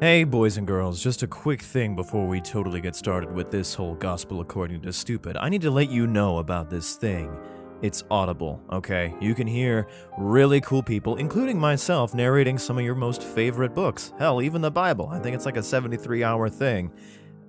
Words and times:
Hey, 0.00 0.24
boys 0.24 0.56
and 0.56 0.66
girls, 0.66 1.02
just 1.04 1.22
a 1.24 1.26
quick 1.26 1.60
thing 1.60 1.94
before 1.94 2.26
we 2.26 2.40
totally 2.40 2.80
get 2.80 2.96
started 2.96 3.30
with 3.30 3.50
this 3.50 3.74
whole 3.74 3.94
gospel 3.96 4.40
according 4.40 4.80
to 4.80 4.94
stupid. 4.94 5.36
I 5.36 5.50
need 5.50 5.60
to 5.60 5.70
let 5.70 5.90
you 5.90 6.06
know 6.06 6.38
about 6.38 6.70
this 6.70 6.94
thing. 6.94 7.38
It's 7.82 8.02
Audible, 8.10 8.62
okay? 8.72 9.14
You 9.20 9.34
can 9.34 9.46
hear 9.46 9.86
really 10.16 10.62
cool 10.62 10.82
people, 10.82 11.16
including 11.16 11.60
myself, 11.60 12.14
narrating 12.14 12.56
some 12.56 12.78
of 12.78 12.84
your 12.84 12.94
most 12.94 13.22
favorite 13.22 13.74
books. 13.74 14.14
Hell, 14.18 14.40
even 14.40 14.62
the 14.62 14.70
Bible. 14.70 15.06
I 15.12 15.18
think 15.18 15.36
it's 15.36 15.44
like 15.44 15.58
a 15.58 15.62
73 15.62 16.24
hour 16.24 16.48
thing. 16.48 16.90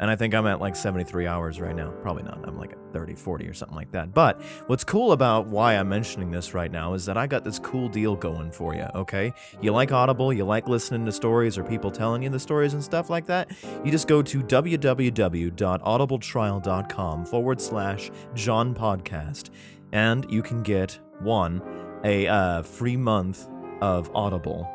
And 0.01 0.09
I 0.09 0.15
think 0.15 0.33
I'm 0.33 0.47
at 0.47 0.59
like 0.59 0.75
73 0.75 1.27
hours 1.27 1.61
right 1.61 1.75
now. 1.75 1.91
Probably 2.01 2.23
not. 2.23 2.39
I'm 2.43 2.57
like 2.57 2.71
at 2.73 2.79
30, 2.91 3.13
40 3.13 3.47
or 3.47 3.53
something 3.53 3.75
like 3.75 3.91
that. 3.91 4.11
But 4.13 4.41
what's 4.65 4.83
cool 4.83 5.11
about 5.11 5.45
why 5.47 5.75
I'm 5.75 5.87
mentioning 5.87 6.31
this 6.31 6.55
right 6.55 6.71
now 6.71 6.95
is 6.95 7.05
that 7.05 7.17
I 7.17 7.27
got 7.27 7.43
this 7.43 7.59
cool 7.59 7.87
deal 7.87 8.15
going 8.15 8.51
for 8.51 8.73
you, 8.73 8.87
okay? 8.95 9.31
You 9.61 9.73
like 9.73 9.91
Audible, 9.91 10.33
you 10.33 10.43
like 10.43 10.67
listening 10.67 11.05
to 11.05 11.11
stories 11.11 11.55
or 11.57 11.63
people 11.63 11.91
telling 11.91 12.23
you 12.23 12.29
the 12.29 12.39
stories 12.39 12.73
and 12.73 12.83
stuff 12.83 13.11
like 13.11 13.27
that? 13.27 13.51
You 13.85 13.91
just 13.91 14.07
go 14.07 14.23
to 14.23 14.41
www.audibletrial.com 14.41 17.25
forward 17.25 17.61
slash 17.61 18.11
John 18.33 18.73
Podcast 18.73 19.51
and 19.93 20.25
you 20.31 20.41
can 20.41 20.63
get 20.63 20.97
one, 21.19 21.61
a 22.03 22.25
uh, 22.27 22.63
free 22.63 22.97
month 22.97 23.47
of 23.81 24.09
Audible 24.15 24.67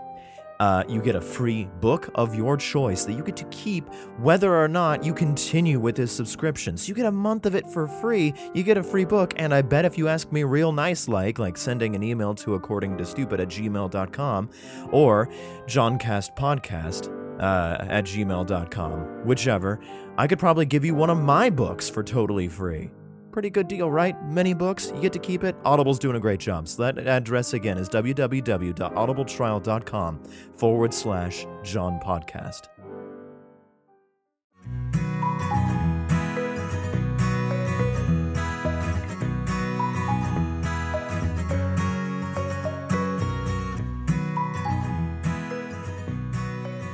uh, 0.61 0.85
you 0.89 1.03
get 1.03 1.17
a 1.17 1.21
free 1.21 1.69
book 1.81 2.11
of 2.15 2.35
your 2.35 2.57
choice 2.57 3.05
that 3.05 3.13
you 3.13 3.23
get 3.23 3.37
to 3.37 3.45
keep 3.47 3.89
whether 4.19 4.55
or 4.57 4.69
not 4.69 5.05
you 5.05 5.13
continue 5.15 5.79
with 5.79 5.97
this 5.97 6.13
subscription. 6.13 6.77
So 6.77 6.89
you 6.89 6.95
get 6.95 7.07
a 7.07 7.13
month 7.13 7.47
of 7.47 7.55
it 7.55 7.67
for 7.69 7.87
free, 7.87 8.35
you 8.55 8.63
get 8.63 8.77
a 8.79 8.83
free 8.83 9.05
book, 9.05 9.35
and 9.37 9.55
I 9.55 9.63
bet 9.63 9.85
if 9.85 9.99
you 9.99 10.09
ask 10.09 10.31
me 10.33 10.45
real 10.45 10.73
nice 10.73 11.09
like, 11.09 11.39
like 11.39 11.57
sending 11.57 11.95
an 11.95 12.03
email 12.03 12.35
to 12.37 12.55
according 12.55 12.97
to 12.99 13.05
stupid 13.05 13.41
at 13.41 13.49
gmail.com 13.49 14.51
or 14.91 15.29
johncastpodcast 15.67 17.41
uh, 17.41 17.85
at 17.89 18.05
gmail.com, 18.05 19.27
whichever, 19.27 19.81
I 20.17 20.27
could 20.27 20.39
probably 20.39 20.67
give 20.67 20.85
you 20.85 20.95
one 20.95 21.11
of 21.11 21.19
my 21.19 21.51
books 21.51 21.91
for 21.91 22.03
totally 22.03 22.49
free. 22.49 22.91
Pretty 23.37 23.51
good 23.51 23.69
deal, 23.69 23.91
right? 23.91 24.17
Many 24.25 24.55
books, 24.55 24.91
you 24.95 25.03
get 25.03 25.13
to 25.13 25.19
keep 25.19 25.45
it. 25.45 25.55
Audible's 25.63 25.99
doing 25.99 26.17
a 26.17 26.19
great 26.19 26.41
job. 26.41 26.67
So 26.69 26.85
that 26.85 27.07
address 27.07 27.53
again 27.53 27.77
is 27.77 27.87
www.audibletrial.com 27.91 30.23
forward 30.57 30.95
slash 30.95 31.47
John 31.63 32.01
Podcast. 32.01 32.69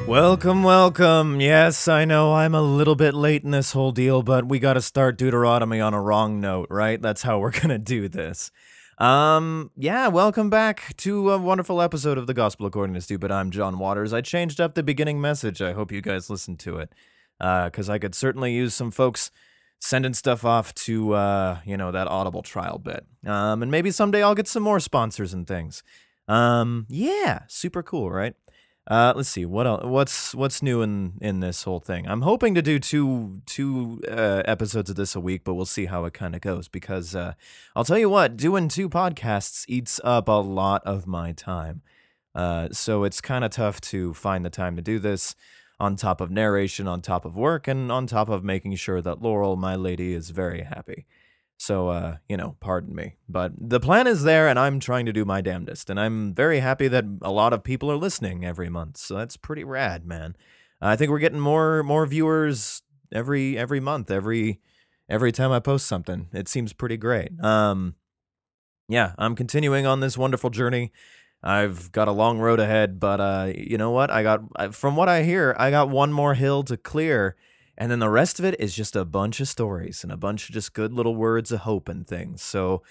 Welcome, 0.06 0.62
welcome. 0.62 1.40
Yes, 1.40 1.88
I 1.88 2.04
know 2.04 2.34
I'm 2.34 2.54
a 2.54 2.60
little 2.60 2.96
bit 2.96 3.14
late 3.14 3.44
in 3.44 3.50
this 3.50 3.72
whole 3.72 3.92
deal, 3.92 4.22
but 4.22 4.46
we 4.46 4.58
got 4.58 4.74
to 4.74 4.82
start 4.82 5.16
Deuteronomy 5.16 5.80
on 5.80 5.94
a 5.94 6.00
wrong 6.02 6.40
note, 6.40 6.66
right? 6.70 7.00
That's 7.00 7.22
how 7.22 7.38
we're 7.38 7.50
to 7.68 7.78
do 7.78 8.08
this. 8.08 8.50
Um, 8.98 9.70
yeah, 9.76 10.08
welcome 10.08 10.50
back 10.50 10.94
to 10.98 11.30
a 11.30 11.38
wonderful 11.38 11.80
episode 11.80 12.18
of 12.18 12.26
the 12.26 12.34
Gospel 12.34 12.66
According 12.66 12.94
to 12.94 13.00
Stupid. 13.00 13.30
I'm 13.30 13.50
John 13.50 13.78
Waters. 13.78 14.12
I 14.12 14.20
changed 14.20 14.60
up 14.60 14.74
the 14.74 14.82
beginning 14.82 15.20
message. 15.20 15.62
I 15.62 15.72
hope 15.72 15.90
you 15.90 16.02
guys 16.02 16.28
listened 16.28 16.58
to 16.60 16.78
it. 16.78 16.92
Uh, 17.40 17.70
cuz 17.70 17.88
I 17.88 17.98
could 17.98 18.14
certainly 18.14 18.52
use 18.52 18.74
some 18.74 18.90
folks 18.90 19.30
sending 19.80 20.14
stuff 20.14 20.44
off 20.44 20.74
to 20.74 21.14
uh, 21.14 21.58
you 21.64 21.76
know, 21.76 21.90
that 21.90 22.06
Audible 22.06 22.42
trial 22.42 22.78
bit. 22.78 23.06
Um, 23.26 23.62
and 23.62 23.70
maybe 23.70 23.90
someday 23.90 24.22
I'll 24.22 24.34
get 24.34 24.48
some 24.48 24.62
more 24.62 24.78
sponsors 24.78 25.32
and 25.32 25.46
things. 25.46 25.82
Um, 26.28 26.86
yeah, 26.88 27.44
super 27.48 27.82
cool, 27.82 28.10
right? 28.10 28.34
Uh, 28.88 29.12
let's 29.14 29.28
see 29.28 29.46
what 29.46 29.64
else, 29.64 29.84
what's 29.84 30.34
what's 30.34 30.60
new 30.60 30.82
in 30.82 31.12
in 31.20 31.38
this 31.38 31.62
whole 31.62 31.78
thing. 31.78 32.06
I'm 32.08 32.22
hoping 32.22 32.54
to 32.56 32.62
do 32.62 32.80
two 32.80 33.40
two 33.46 34.02
uh, 34.08 34.42
episodes 34.44 34.90
of 34.90 34.96
this 34.96 35.14
a 35.14 35.20
week, 35.20 35.44
but 35.44 35.54
we'll 35.54 35.66
see 35.66 35.86
how 35.86 36.04
it 36.04 36.14
kind 36.14 36.34
of 36.34 36.40
goes 36.40 36.66
because 36.66 37.14
uh, 37.14 37.34
I'll 37.76 37.84
tell 37.84 37.98
you 37.98 38.10
what, 38.10 38.36
doing 38.36 38.66
two 38.68 38.88
podcasts 38.88 39.64
eats 39.68 40.00
up 40.02 40.26
a 40.26 40.32
lot 40.32 40.82
of 40.84 41.06
my 41.06 41.30
time. 41.32 41.82
Uh, 42.34 42.70
so 42.72 43.04
it's 43.04 43.20
kind 43.20 43.44
of 43.44 43.52
tough 43.52 43.80
to 43.82 44.14
find 44.14 44.44
the 44.44 44.50
time 44.50 44.74
to 44.74 44.82
do 44.82 44.98
this 44.98 45.36
on 45.78 45.94
top 45.94 46.20
of 46.20 46.30
narration, 46.30 46.88
on 46.88 47.00
top 47.00 47.24
of 47.24 47.36
work, 47.36 47.68
and 47.68 47.92
on 47.92 48.06
top 48.06 48.28
of 48.28 48.42
making 48.42 48.74
sure 48.74 49.00
that 49.00 49.22
Laurel, 49.22 49.56
my 49.56 49.76
lady, 49.76 50.12
is 50.12 50.30
very 50.30 50.62
happy. 50.62 51.06
So, 51.62 51.90
uh, 51.90 52.16
you 52.28 52.36
know, 52.36 52.56
pardon 52.58 52.92
me. 52.92 53.14
But 53.28 53.52
the 53.56 53.78
plan 53.78 54.08
is 54.08 54.24
there, 54.24 54.48
and 54.48 54.58
I'm 54.58 54.80
trying 54.80 55.06
to 55.06 55.12
do 55.12 55.24
my 55.24 55.40
damnedest. 55.40 55.90
And 55.90 56.00
I'm 56.00 56.34
very 56.34 56.58
happy 56.58 56.88
that 56.88 57.04
a 57.22 57.30
lot 57.30 57.52
of 57.52 57.62
people 57.62 57.88
are 57.88 57.96
listening 57.96 58.44
every 58.44 58.68
month. 58.68 58.96
So 58.96 59.14
that's 59.14 59.36
pretty 59.36 59.62
rad, 59.62 60.04
man. 60.04 60.34
I 60.80 60.96
think 60.96 61.12
we're 61.12 61.20
getting 61.20 61.38
more 61.38 61.84
more 61.84 62.04
viewers 62.04 62.82
every 63.12 63.56
every 63.56 63.78
month, 63.78 64.10
every 64.10 64.58
every 65.08 65.30
time 65.30 65.52
I 65.52 65.60
post 65.60 65.86
something. 65.86 66.26
It 66.32 66.48
seems 66.48 66.72
pretty 66.72 66.96
great. 66.96 67.30
Um, 67.40 67.94
yeah, 68.88 69.12
I'm 69.16 69.36
continuing 69.36 69.86
on 69.86 70.00
this 70.00 70.18
wonderful 70.18 70.50
journey. 70.50 70.90
I've 71.44 71.92
got 71.92 72.08
a 72.08 72.12
long 72.12 72.40
road 72.40 72.58
ahead, 72.58 72.98
but 72.98 73.20
uh, 73.20 73.52
you 73.56 73.78
know 73.78 73.92
what? 73.92 74.10
I 74.10 74.24
got 74.24 74.74
from 74.74 74.96
what 74.96 75.08
I 75.08 75.22
hear, 75.22 75.54
I 75.60 75.70
got 75.70 75.90
one 75.90 76.12
more 76.12 76.34
hill 76.34 76.64
to 76.64 76.76
clear 76.76 77.36
and 77.78 77.90
then 77.90 77.98
the 77.98 78.08
rest 78.08 78.38
of 78.38 78.44
it 78.44 78.58
is 78.60 78.74
just 78.74 78.96
a 78.96 79.04
bunch 79.04 79.40
of 79.40 79.48
stories 79.48 80.02
and 80.02 80.12
a 80.12 80.16
bunch 80.16 80.48
of 80.48 80.54
just 80.54 80.74
good 80.74 80.92
little 80.92 81.16
words 81.16 81.50
of 81.50 81.60
hope 81.60 81.88
and 81.88 82.06
things. 82.06 82.42
So 82.42 82.82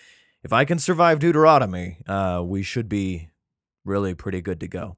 if 0.43 0.51
I 0.51 0.65
can 0.65 0.79
survive 0.79 1.19
Deuteronomy, 1.19 1.97
uh, 2.07 2.41
we 2.43 2.63
should 2.63 2.89
be 2.89 3.29
really 3.85 4.13
pretty 4.13 4.41
good 4.41 4.59
to 4.59 4.67
go. 4.67 4.97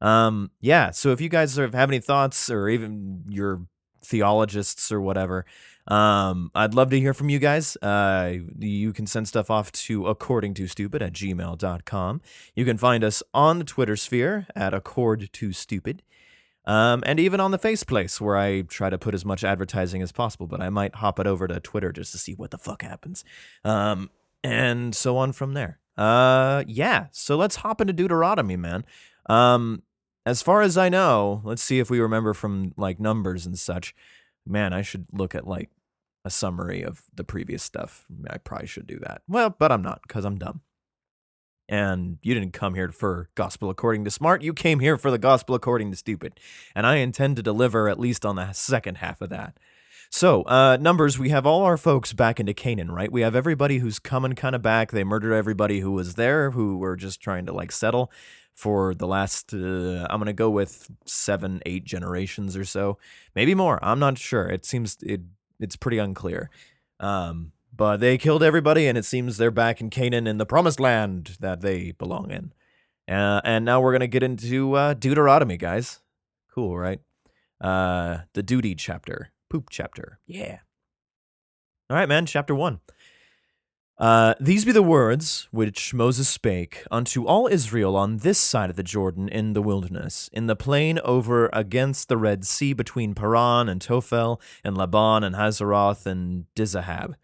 Um, 0.00 0.50
yeah. 0.60 0.90
So 0.90 1.12
if 1.12 1.20
you 1.20 1.28
guys 1.28 1.56
have 1.56 1.74
any 1.74 2.00
thoughts 2.00 2.50
or 2.50 2.68
even 2.68 3.24
your 3.28 3.62
theologists 4.02 4.92
or 4.92 5.00
whatever, 5.00 5.46
um, 5.88 6.50
I'd 6.54 6.74
love 6.74 6.90
to 6.90 7.00
hear 7.00 7.14
from 7.14 7.30
you 7.30 7.38
guys. 7.38 7.76
Uh, 7.76 8.34
you 8.58 8.92
can 8.92 9.06
send 9.06 9.28
stuff 9.28 9.50
off 9.50 9.72
to 9.72 10.06
according 10.06 10.54
to 10.54 10.66
stupid 10.66 11.02
at 11.02 11.12
gmail.com. 11.12 12.20
You 12.54 12.64
can 12.64 12.76
find 12.76 13.04
us 13.04 13.22
on 13.32 13.58
the 13.58 13.64
Twitter 13.64 13.96
sphere 13.96 14.46
at 14.54 14.74
accord 14.74 15.30
to 15.32 15.52
stupid. 15.52 16.02
Um, 16.66 17.02
and 17.04 17.20
even 17.20 17.40
on 17.40 17.50
the 17.50 17.58
face 17.58 17.84
place 17.84 18.20
where 18.20 18.36
I 18.36 18.62
try 18.62 18.90
to 18.90 18.98
put 18.98 19.14
as 19.14 19.24
much 19.24 19.44
advertising 19.44 20.02
as 20.02 20.12
possible, 20.12 20.46
but 20.46 20.60
I 20.60 20.70
might 20.70 20.96
hop 20.96 21.20
it 21.20 21.26
over 21.26 21.46
to 21.46 21.60
Twitter 21.60 21.92
just 21.92 22.12
to 22.12 22.18
see 22.18 22.32
what 22.32 22.50
the 22.50 22.58
fuck 22.58 22.82
happens. 22.82 23.24
Um, 23.64 24.10
and 24.42 24.94
so 24.94 25.16
on 25.16 25.32
from 25.32 25.54
there. 25.54 25.78
Uh, 25.96 26.64
yeah. 26.66 27.06
So 27.12 27.36
let's 27.36 27.56
hop 27.56 27.80
into 27.80 27.92
Deuteronomy, 27.92 28.56
man. 28.56 28.84
Um, 29.26 29.82
as 30.26 30.42
far 30.42 30.62
as 30.62 30.78
I 30.78 30.88
know, 30.88 31.42
let's 31.44 31.62
see 31.62 31.78
if 31.78 31.90
we 31.90 32.00
remember 32.00 32.32
from 32.34 32.72
like 32.76 32.98
numbers 32.98 33.46
and 33.46 33.58
such. 33.58 33.94
Man, 34.46 34.72
I 34.72 34.82
should 34.82 35.06
look 35.12 35.34
at 35.34 35.46
like 35.46 35.70
a 36.24 36.30
summary 36.30 36.82
of 36.82 37.02
the 37.14 37.24
previous 37.24 37.62
stuff. 37.62 38.06
I 38.28 38.38
probably 38.38 38.66
should 38.66 38.86
do 38.86 38.98
that. 39.00 39.22
Well, 39.28 39.50
but 39.50 39.70
I'm 39.70 39.82
not 39.82 40.02
because 40.02 40.24
I'm 40.24 40.36
dumb. 40.36 40.62
And 41.68 42.18
you 42.22 42.34
didn't 42.34 42.52
come 42.52 42.74
here 42.74 42.92
for 42.92 43.30
gospel 43.34 43.70
according 43.70 44.04
to 44.04 44.10
smart. 44.10 44.42
You 44.42 44.52
came 44.52 44.80
here 44.80 44.98
for 44.98 45.10
the 45.10 45.18
gospel 45.18 45.54
according 45.54 45.90
to 45.90 45.96
stupid. 45.96 46.38
And 46.74 46.86
I 46.86 46.96
intend 46.96 47.36
to 47.36 47.42
deliver 47.42 47.88
at 47.88 47.98
least 47.98 48.26
on 48.26 48.36
the 48.36 48.52
second 48.52 48.98
half 48.98 49.22
of 49.22 49.30
that. 49.30 49.58
So, 50.10 50.42
uh, 50.42 50.76
numbers, 50.80 51.18
we 51.18 51.30
have 51.30 51.46
all 51.46 51.62
our 51.62 51.76
folks 51.76 52.12
back 52.12 52.38
into 52.38 52.54
Canaan, 52.54 52.92
right? 52.92 53.10
We 53.10 53.22
have 53.22 53.34
everybody 53.34 53.78
who's 53.78 53.98
coming 53.98 54.34
kind 54.34 54.54
of 54.54 54.62
back. 54.62 54.92
They 54.92 55.02
murdered 55.02 55.34
everybody 55.34 55.80
who 55.80 55.90
was 55.90 56.14
there, 56.14 56.52
who 56.52 56.78
were 56.78 56.94
just 56.94 57.20
trying 57.20 57.46
to 57.46 57.52
like 57.52 57.72
settle 57.72 58.12
for 58.54 58.94
the 58.94 59.08
last, 59.08 59.52
uh, 59.52 60.06
I'm 60.08 60.20
going 60.20 60.26
to 60.26 60.32
go 60.32 60.50
with 60.50 60.88
seven, 61.04 61.60
eight 61.66 61.84
generations 61.84 62.56
or 62.56 62.64
so. 62.64 62.98
Maybe 63.34 63.54
more. 63.54 63.82
I'm 63.82 63.98
not 63.98 64.18
sure. 64.18 64.46
It 64.46 64.64
seems 64.64 64.98
it 65.02 65.22
it's 65.58 65.76
pretty 65.76 65.98
unclear. 65.98 66.50
Um, 67.00 67.52
but 67.76 67.98
they 67.98 68.18
killed 68.18 68.42
everybody, 68.42 68.86
and 68.86 68.96
it 68.96 69.04
seems 69.04 69.36
they're 69.36 69.50
back 69.50 69.80
in 69.80 69.90
Canaan 69.90 70.26
in 70.26 70.38
the 70.38 70.46
promised 70.46 70.80
land 70.80 71.36
that 71.40 71.60
they 71.60 71.92
belong 71.92 72.30
in. 72.30 72.52
Uh, 73.08 73.40
and 73.44 73.64
now 73.64 73.80
we're 73.80 73.92
going 73.92 74.00
to 74.00 74.06
get 74.06 74.22
into 74.22 74.74
uh, 74.74 74.94
Deuteronomy, 74.94 75.56
guys. 75.56 76.00
Cool, 76.54 76.76
right? 76.78 77.00
Uh, 77.60 78.18
the 78.34 78.42
duty 78.42 78.74
chapter, 78.74 79.30
poop 79.50 79.68
chapter. 79.70 80.20
Yeah. 80.26 80.58
All 81.90 81.96
right, 81.96 82.08
man, 82.08 82.26
chapter 82.26 82.54
one. 82.54 82.80
Uh, 83.96 84.34
these 84.40 84.64
be 84.64 84.72
the 84.72 84.82
words 84.82 85.46
which 85.52 85.94
Moses 85.94 86.28
spake 86.28 86.84
unto 86.90 87.26
all 87.26 87.46
Israel 87.46 87.94
on 87.94 88.18
this 88.18 88.38
side 88.38 88.68
of 88.68 88.74
the 88.74 88.82
Jordan 88.82 89.28
in 89.28 89.52
the 89.52 89.62
wilderness, 89.62 90.28
in 90.32 90.48
the 90.48 90.56
plain 90.56 90.98
over 91.04 91.48
against 91.52 92.08
the 92.08 92.16
Red 92.16 92.44
Sea 92.44 92.72
between 92.72 93.14
Paran 93.14 93.68
and 93.68 93.80
Tophel 93.80 94.40
and 94.64 94.76
Laban 94.76 95.22
and 95.22 95.36
Hazeroth 95.36 96.06
and 96.06 96.46
Dizahab 96.56 97.14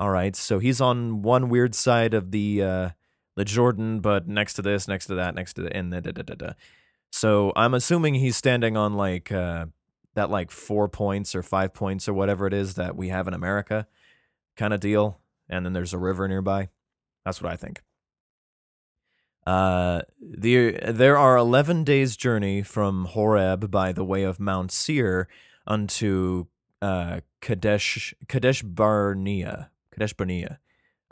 all 0.00 0.08
right, 0.08 0.34
so 0.34 0.58
he's 0.58 0.80
on 0.80 1.20
one 1.20 1.50
weird 1.50 1.74
side 1.74 2.14
of 2.14 2.30
the 2.30 2.62
uh, 2.62 2.88
the 3.36 3.44
Jordan, 3.44 4.00
but 4.00 4.26
next 4.26 4.54
to 4.54 4.62
this, 4.62 4.88
next 4.88 5.06
to 5.06 5.14
that, 5.16 5.34
next 5.34 5.52
to 5.54 5.62
the 5.62 5.76
and 5.76 5.92
da, 5.92 6.00
da, 6.00 6.10
da, 6.10 6.34
da. 6.34 6.52
So 7.12 7.52
I'm 7.54 7.74
assuming 7.74 8.14
he's 8.14 8.34
standing 8.34 8.78
on 8.78 8.94
like 8.94 9.30
uh, 9.30 9.66
that 10.14 10.30
like 10.30 10.50
four 10.50 10.88
points 10.88 11.34
or 11.34 11.42
five 11.42 11.74
points 11.74 12.08
or 12.08 12.14
whatever 12.14 12.46
it 12.46 12.54
is 12.54 12.76
that 12.76 12.96
we 12.96 13.08
have 13.08 13.28
in 13.28 13.34
America, 13.34 13.86
kind 14.56 14.72
of 14.72 14.80
deal. 14.80 15.20
And 15.50 15.66
then 15.66 15.74
there's 15.74 15.92
a 15.92 15.98
river 15.98 16.26
nearby. 16.28 16.70
That's 17.26 17.42
what 17.42 17.52
I 17.52 17.56
think. 17.56 17.82
Uh, 19.46 20.02
the, 20.20 20.78
there 20.88 21.18
are 21.18 21.36
11 21.36 21.82
days' 21.82 22.16
journey 22.16 22.62
from 22.62 23.06
Horeb 23.06 23.70
by 23.70 23.92
the 23.92 24.04
way 24.04 24.22
of 24.22 24.38
Mount 24.38 24.70
Seir 24.70 25.28
unto 25.66 26.46
uh, 26.80 27.20
Kadesh, 27.40 28.14
Kadesh 28.28 28.62
Barnea. 28.62 29.70
Kadesh. 30.00 30.58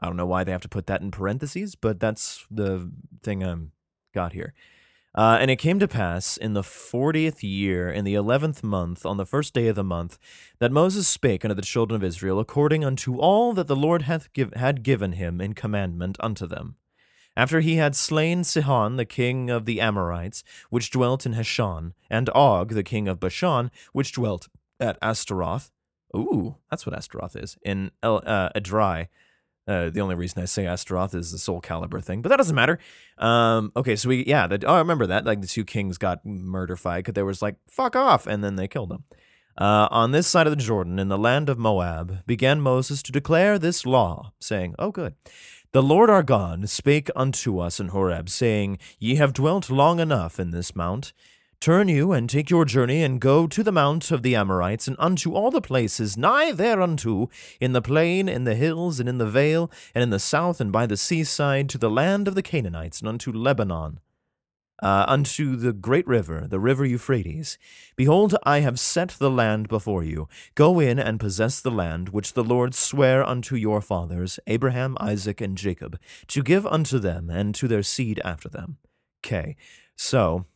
I 0.01 0.07
don't 0.07 0.17
know 0.17 0.27
why 0.27 0.45
they 0.45 0.53
have 0.53 0.61
to 0.63 0.69
put 0.69 0.87
that 0.87 1.01
in 1.01 1.11
parentheses, 1.11 1.75
but 1.75 1.99
that's 1.99 2.47
the 2.51 2.91
thing 3.23 3.43
I'm 3.43 3.73
got 4.15 4.33
here. 4.33 4.55
Uh, 5.15 5.39
and 5.41 5.51
it 5.51 5.57
came 5.57 5.81
to 5.81 5.89
pass 5.89 6.37
in 6.37 6.53
the 6.53 6.63
fortieth 6.63 7.43
year, 7.43 7.91
in 7.91 8.05
the 8.05 8.15
eleventh 8.15 8.63
month, 8.63 9.05
on 9.05 9.17
the 9.17 9.27
first 9.27 9.55
day 9.55 9.67
of 9.67 9.75
the 9.75 9.83
month, 9.83 10.19
that 10.61 10.71
Moses 10.71 11.09
spake 11.09 11.45
unto 11.45 11.55
the 11.55 11.63
children 11.63 11.97
of 11.97 12.05
Israel 12.05 12.39
according 12.39 12.85
unto 12.85 13.19
all 13.19 13.53
that 13.55 13.67
the 13.67 13.75
Lord 13.75 14.03
hath 14.03 14.33
give, 14.33 14.53
had 14.55 14.83
given 14.83 15.13
him 15.13 15.41
in 15.41 15.55
commandment 15.55 16.17
unto 16.21 16.47
them. 16.47 16.77
After 17.37 17.61
he 17.61 17.77
had 17.77 17.97
slain 17.97 18.45
Sihon, 18.45 18.97
the 18.97 19.05
king 19.05 19.51
of 19.51 19.65
the 19.65 19.81
Amorites, 19.81 20.45
which 20.71 20.91
dwelt 20.91 21.25
in 21.25 21.33
Heshbon, 21.33 21.95
and 22.11 22.31
Og, 22.35 22.71
the 22.71 22.83
king 22.83 23.09
of 23.09 23.19
Bashan, 23.19 23.71
which 23.93 24.13
dwelt 24.13 24.49
at 24.79 24.99
Astaroth. 25.03 25.71
Ooh, 26.17 26.57
that's 26.71 26.87
what 26.87 26.95
Astaroth 26.95 27.37
is, 27.37 27.57
in 27.63 27.91
El, 28.03 28.23
uh, 28.25 28.51
Edrei, 28.57 29.09
uh, 29.69 29.91
the 29.91 30.01
only 30.01 30.15
reason 30.15 30.43
I 30.43 30.47
say 30.47 30.65
Astaroth 30.65 31.15
is 31.15 31.31
the 31.31 31.39
Soul 31.39 31.61
Calibur 31.61 32.03
thing, 32.03 32.23
but 32.23 32.31
that 32.31 32.39
doesn't 32.39 32.57
matter. 32.57 32.79
Um, 33.19 33.71
okay, 33.77 33.97
so 33.97 34.09
we, 34.09 34.25
yeah, 34.25 34.47
the, 34.47 34.65
oh, 34.67 34.75
I 34.75 34.79
remember 34.79 35.07
that. 35.07 35.27
Like 35.27 35.43
the 35.43 35.47
two 35.47 35.65
kings 35.65 35.99
got 35.99 36.25
murderfied 36.25 37.01
because 37.01 37.13
they 37.13 37.23
was 37.23 37.43
like, 37.43 37.57
fuck 37.69 37.95
off, 37.95 38.27
and 38.27 38.43
then 38.43 38.57
they 38.57 38.67
killed 38.67 38.89
them. 38.89 39.05
Uh, 39.59 39.87
on 39.91 40.13
this 40.13 40.27
side 40.27 40.47
of 40.47 40.53
the 40.53 40.63
Jordan, 40.63 40.99
in 40.99 41.09
the 41.09 41.19
land 41.19 41.51
of 41.51 41.59
Moab, 41.59 42.25
began 42.27 42.63
Moses 42.63 43.03
to 43.03 43.13
declare 43.13 43.59
this 43.59 43.85
law, 43.85 44.33
saying, 44.41 44.75
Oh, 44.79 44.91
good. 44.91 45.17
The 45.73 45.83
Lord 45.83 46.09
our 46.09 46.23
God 46.23 46.67
spake 46.71 47.11
unto 47.15 47.59
us 47.59 47.79
in 47.79 47.89
Horeb, 47.89 48.31
saying, 48.31 48.79
Ye 48.99 49.17
have 49.17 49.35
dwelt 49.35 49.69
long 49.69 50.01
enough 50.01 50.41
in 50.41 50.51
this 50.51 50.75
mount. 50.75 51.13
Turn 51.61 51.89
you 51.89 52.13
and 52.13 52.31
take 52.31 52.51
your 52.51 52.65
journey 52.65 53.03
and 53.03 53.21
go 53.21 53.49
to 53.49 53.65
the 53.65 53.73
mount 53.73 54.13
of 54.13 54.23
the 54.23 54.37
Amorites 54.37 54.87
and 54.87 54.97
unto 55.01 55.35
all 55.35 55.51
the 55.51 55.61
places 55.61 56.17
nigh 56.17 56.53
thereunto, 56.53 57.29
in 57.61 57.73
the 57.73 57.83
plain, 57.83 58.29
in 58.29 58.45
the 58.45 58.55
hills, 58.55 59.01
and 59.01 59.09
in 59.09 59.19
the 59.19 59.27
vale, 59.27 59.69
and 59.93 60.03
in 60.05 60.11
the 60.11 60.21
south, 60.21 60.61
and 60.61 60.71
by 60.71 60.87
the 60.87 60.97
seaside, 60.97 61.69
to 61.69 61.77
the 61.77 61.91
land 61.91 62.29
of 62.29 62.37
the 62.37 62.45
Canaanites, 62.45 63.01
and 63.01 63.09
unto 63.09 63.33
Lebanon, 63.33 63.99
uh, 64.81 65.05
unto 65.09 65.57
the 65.57 65.73
great 65.73 66.07
river, 66.07 66.47
the 66.47 66.61
river 66.61 66.85
Euphrates. 66.85 67.59
Behold, 67.97 68.37
I 68.45 68.61
have 68.61 68.79
set 68.79 69.17
the 69.19 69.31
land 69.31 69.67
before 69.67 70.05
you. 70.05 70.29
Go 70.55 70.79
in 70.79 71.01
and 71.01 71.19
possess 71.19 71.61
the 71.61 71.73
land 71.73 72.11
which 72.11 72.35
the 72.35 72.45
Lord 72.45 72.73
sware 72.73 73.25
unto 73.25 73.57
your 73.57 73.81
fathers, 73.81 74.39
Abraham, 74.47 74.97
Isaac, 75.01 75.41
and 75.41 75.59
Jacob, 75.59 75.99
to 76.29 76.45
give 76.45 76.65
unto 76.69 77.01
them 77.01 77.31
and 77.31 77.53
to 77.57 77.67
their 77.67 77.83
seed 77.83 78.21
after 78.25 78.49
them. 78.49 78.77
Okay, 79.27 79.57
so 79.97 80.47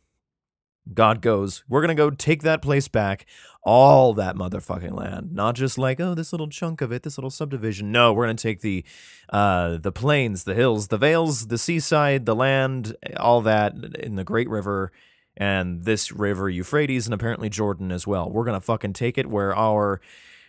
God 0.91 1.21
goes, 1.21 1.63
we're 1.69 1.81
going 1.81 1.95
to 1.95 2.01
go 2.01 2.09
take 2.09 2.43
that 2.43 2.61
place 2.61 2.87
back, 2.87 3.25
all 3.63 4.13
that 4.15 4.35
motherfucking 4.35 4.91
land, 4.91 5.31
not 5.31 5.55
just 5.55 5.77
like, 5.77 5.99
oh, 5.99 6.13
this 6.13 6.33
little 6.33 6.49
chunk 6.49 6.81
of 6.81 6.91
it, 6.91 7.03
this 7.03 7.17
little 7.17 7.29
subdivision. 7.29 7.91
No, 7.91 8.11
we're 8.11 8.25
going 8.25 8.35
to 8.35 8.41
take 8.43 8.61
the 8.61 8.83
uh 9.29 9.77
the 9.77 9.91
plains, 9.91 10.43
the 10.43 10.55
hills, 10.55 10.89
the 10.89 10.97
vales, 10.97 11.47
the 11.47 11.57
seaside, 11.57 12.25
the 12.25 12.35
land, 12.35 12.95
all 13.17 13.41
that 13.41 13.75
in 13.95 14.15
the 14.15 14.23
great 14.25 14.49
river 14.49 14.91
and 15.37 15.83
this 15.85 16.11
river 16.11 16.49
Euphrates 16.49 17.07
and 17.07 17.13
apparently 17.13 17.49
Jordan 17.49 17.91
as 17.91 18.05
well. 18.05 18.29
We're 18.29 18.45
going 18.45 18.59
to 18.59 18.65
fucking 18.65 18.93
take 18.93 19.17
it 19.17 19.29
where 19.29 19.55
our 19.55 20.01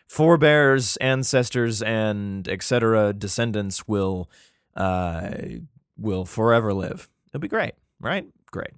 forebears, 0.06 0.96
ancestors 0.98 1.80
and 1.80 2.48
etc. 2.48 3.12
descendants 3.12 3.86
will 3.86 4.28
uh 4.76 5.30
will 5.96 6.24
forever 6.24 6.74
live. 6.74 7.08
It'll 7.28 7.40
be 7.40 7.48
great, 7.48 7.74
right? 8.00 8.26
Great. 8.50 8.72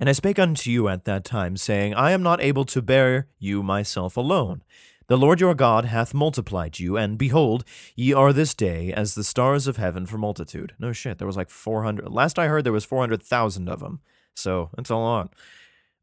And 0.00 0.08
I 0.08 0.12
spake 0.12 0.38
unto 0.38 0.70
you 0.70 0.88
at 0.88 1.04
that 1.04 1.24
time, 1.24 1.56
saying, 1.56 1.94
I 1.94 2.10
am 2.10 2.22
not 2.22 2.40
able 2.40 2.64
to 2.66 2.82
bear 2.82 3.28
you 3.38 3.62
myself 3.62 4.16
alone. 4.16 4.62
The 5.06 5.18
Lord 5.18 5.40
your 5.40 5.54
God 5.54 5.84
hath 5.84 6.14
multiplied 6.14 6.78
you, 6.78 6.96
and 6.96 7.18
behold, 7.18 7.64
ye 7.94 8.12
are 8.12 8.32
this 8.32 8.54
day 8.54 8.92
as 8.92 9.14
the 9.14 9.22
stars 9.22 9.66
of 9.66 9.76
heaven 9.76 10.06
for 10.06 10.16
multitude. 10.16 10.74
No 10.78 10.92
shit, 10.92 11.18
there 11.18 11.26
was 11.26 11.36
like 11.36 11.50
400. 11.50 12.10
Last 12.10 12.38
I 12.38 12.48
heard, 12.48 12.64
there 12.64 12.72
was 12.72 12.86
400,000 12.86 13.68
of 13.68 13.80
them. 13.80 14.00
So 14.34 14.70
that's 14.74 14.90
a 14.90 14.96
lot. 14.96 15.34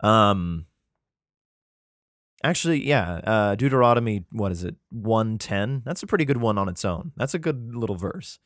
Um, 0.02 0.68
actually, 2.44 2.86
yeah, 2.86 3.22
uh, 3.24 3.56
Deuteronomy, 3.56 4.26
what 4.32 4.52
is 4.52 4.64
it, 4.64 4.76
110? 4.92 5.82
That's 5.84 6.04
a 6.04 6.08
pretty 6.08 6.26
good 6.26 6.38
one 6.38 6.60
on 6.60 6.70
its 6.70 6.86
own. 6.86 7.12
That's 7.18 7.34
a 7.34 7.40
good 7.40 7.76
little 7.76 7.96
verse. 7.98 8.40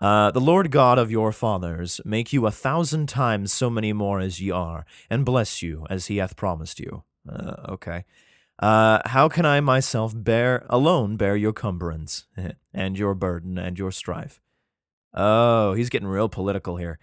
Uh, 0.00 0.30
the 0.30 0.40
Lord 0.40 0.70
God 0.70 0.98
of 0.98 1.10
your 1.10 1.32
fathers 1.32 2.00
make 2.04 2.32
you 2.32 2.46
a 2.46 2.50
thousand 2.50 3.08
times 3.08 3.52
so 3.52 3.70
many 3.70 3.92
more 3.92 4.20
as 4.20 4.40
ye 4.40 4.50
are, 4.50 4.84
and 5.08 5.24
bless 5.24 5.62
you 5.62 5.86
as 5.88 6.06
he 6.06 6.16
hath 6.16 6.36
promised 6.36 6.80
you. 6.80 7.04
Uh, 7.28 7.56
okay. 7.68 8.04
Uh, 8.58 9.00
how 9.06 9.28
can 9.28 9.44
I 9.44 9.60
myself 9.60 10.12
bear 10.14 10.64
alone 10.68 11.16
bear 11.16 11.36
your 11.36 11.52
cumbrance 11.52 12.26
and 12.74 12.98
your 12.98 13.14
burden 13.14 13.58
and 13.58 13.78
your 13.78 13.90
strife? 13.90 14.40
Oh, 15.12 15.74
he's 15.74 15.90
getting 15.90 16.08
real 16.08 16.28
political 16.28 16.76
here. 16.76 16.98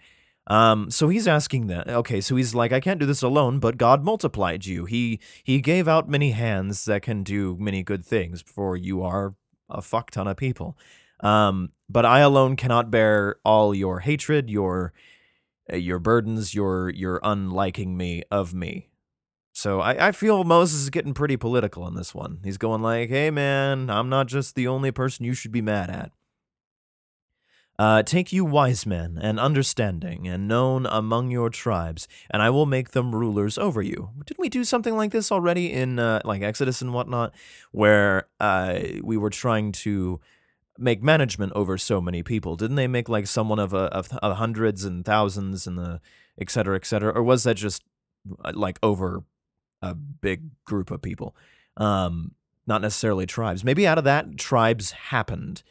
Um, 0.48 0.90
so 0.90 1.08
he's 1.08 1.28
asking 1.28 1.68
that. 1.68 1.88
Okay, 1.88 2.20
so 2.20 2.36
he's 2.36 2.54
like, 2.54 2.72
I 2.72 2.80
can't 2.80 3.00
do 3.00 3.06
this 3.06 3.22
alone, 3.22 3.58
but 3.58 3.76
God 3.78 4.04
multiplied 4.04 4.66
you. 4.66 4.86
He 4.86 5.20
he 5.44 5.60
gave 5.60 5.86
out 5.88 6.08
many 6.08 6.32
hands 6.32 6.84
that 6.86 7.02
can 7.02 7.22
do 7.22 7.56
many 7.58 7.82
good 7.82 8.04
things. 8.04 8.42
For 8.42 8.76
you 8.76 9.02
are 9.02 9.34
a 9.70 9.80
fuck 9.80 10.10
ton 10.10 10.26
of 10.26 10.36
people. 10.36 10.76
Um, 11.22 11.70
but 11.88 12.04
I 12.04 12.20
alone 12.20 12.56
cannot 12.56 12.90
bear 12.90 13.36
all 13.44 13.74
your 13.74 14.00
hatred, 14.00 14.50
your 14.50 14.92
uh, 15.72 15.76
your 15.76 15.98
burdens, 15.98 16.54
your 16.54 16.90
your 16.90 17.20
unliking 17.20 17.96
me 17.96 18.22
of 18.30 18.52
me. 18.54 18.88
So 19.52 19.80
I, 19.80 20.08
I 20.08 20.12
feel 20.12 20.44
Moses 20.44 20.80
is 20.82 20.90
getting 20.90 21.14
pretty 21.14 21.36
political 21.36 21.86
in 21.86 21.94
this 21.94 22.14
one. 22.14 22.40
He's 22.42 22.58
going 22.58 22.82
like, 22.82 23.10
"Hey 23.10 23.30
man, 23.30 23.90
I'm 23.90 24.08
not 24.08 24.26
just 24.26 24.54
the 24.54 24.66
only 24.66 24.90
person 24.90 25.24
you 25.24 25.34
should 25.34 25.52
be 25.52 25.62
mad 25.62 25.90
at. 25.90 26.10
Uh, 27.78 28.02
take 28.02 28.32
you 28.32 28.44
wise 28.44 28.86
men 28.86 29.18
and 29.20 29.40
understanding 29.40 30.28
and 30.28 30.46
known 30.46 30.86
among 30.86 31.30
your 31.30 31.50
tribes, 31.50 32.06
and 32.30 32.42
I 32.42 32.50
will 32.50 32.66
make 32.66 32.90
them 32.90 33.14
rulers 33.14 33.58
over 33.58 33.82
you. 33.82 34.10
Didn't 34.24 34.40
we 34.40 34.48
do 34.48 34.62
something 34.62 34.96
like 34.96 35.10
this 35.10 35.32
already 35.32 35.72
in 35.72 35.98
uh, 35.98 36.20
like 36.24 36.42
Exodus 36.42 36.82
and 36.82 36.92
whatnot, 36.92 37.34
where 37.72 38.28
uh, 38.40 38.78
we 39.02 39.16
were 39.16 39.30
trying 39.30 39.72
to 39.72 40.20
make 40.78 41.02
management 41.02 41.52
over 41.54 41.76
so 41.78 42.00
many 42.00 42.22
people? 42.22 42.56
Didn't 42.56 42.76
they 42.76 42.88
make 42.88 43.08
like 43.08 43.26
someone 43.26 43.58
of 43.58 43.72
a 43.72 43.84
of, 43.94 44.08
of 44.22 44.36
hundreds 44.36 44.84
and 44.84 45.04
thousands 45.04 45.66
and 45.66 45.78
the 45.78 46.00
et 46.40 46.50
cetera, 46.50 46.76
et 46.76 46.86
cetera? 46.86 47.12
Or 47.12 47.22
was 47.22 47.44
that 47.44 47.54
just 47.54 47.82
uh, 48.44 48.52
like 48.54 48.78
over 48.82 49.24
a 49.82 49.94
big 49.94 50.50
group 50.64 50.90
of 50.90 51.02
people? 51.02 51.36
Um, 51.76 52.32
not 52.66 52.80
necessarily 52.80 53.26
tribes. 53.26 53.64
Maybe 53.64 53.86
out 53.86 53.98
of 53.98 54.04
that, 54.04 54.38
tribes 54.38 54.92
happened. 54.92 55.62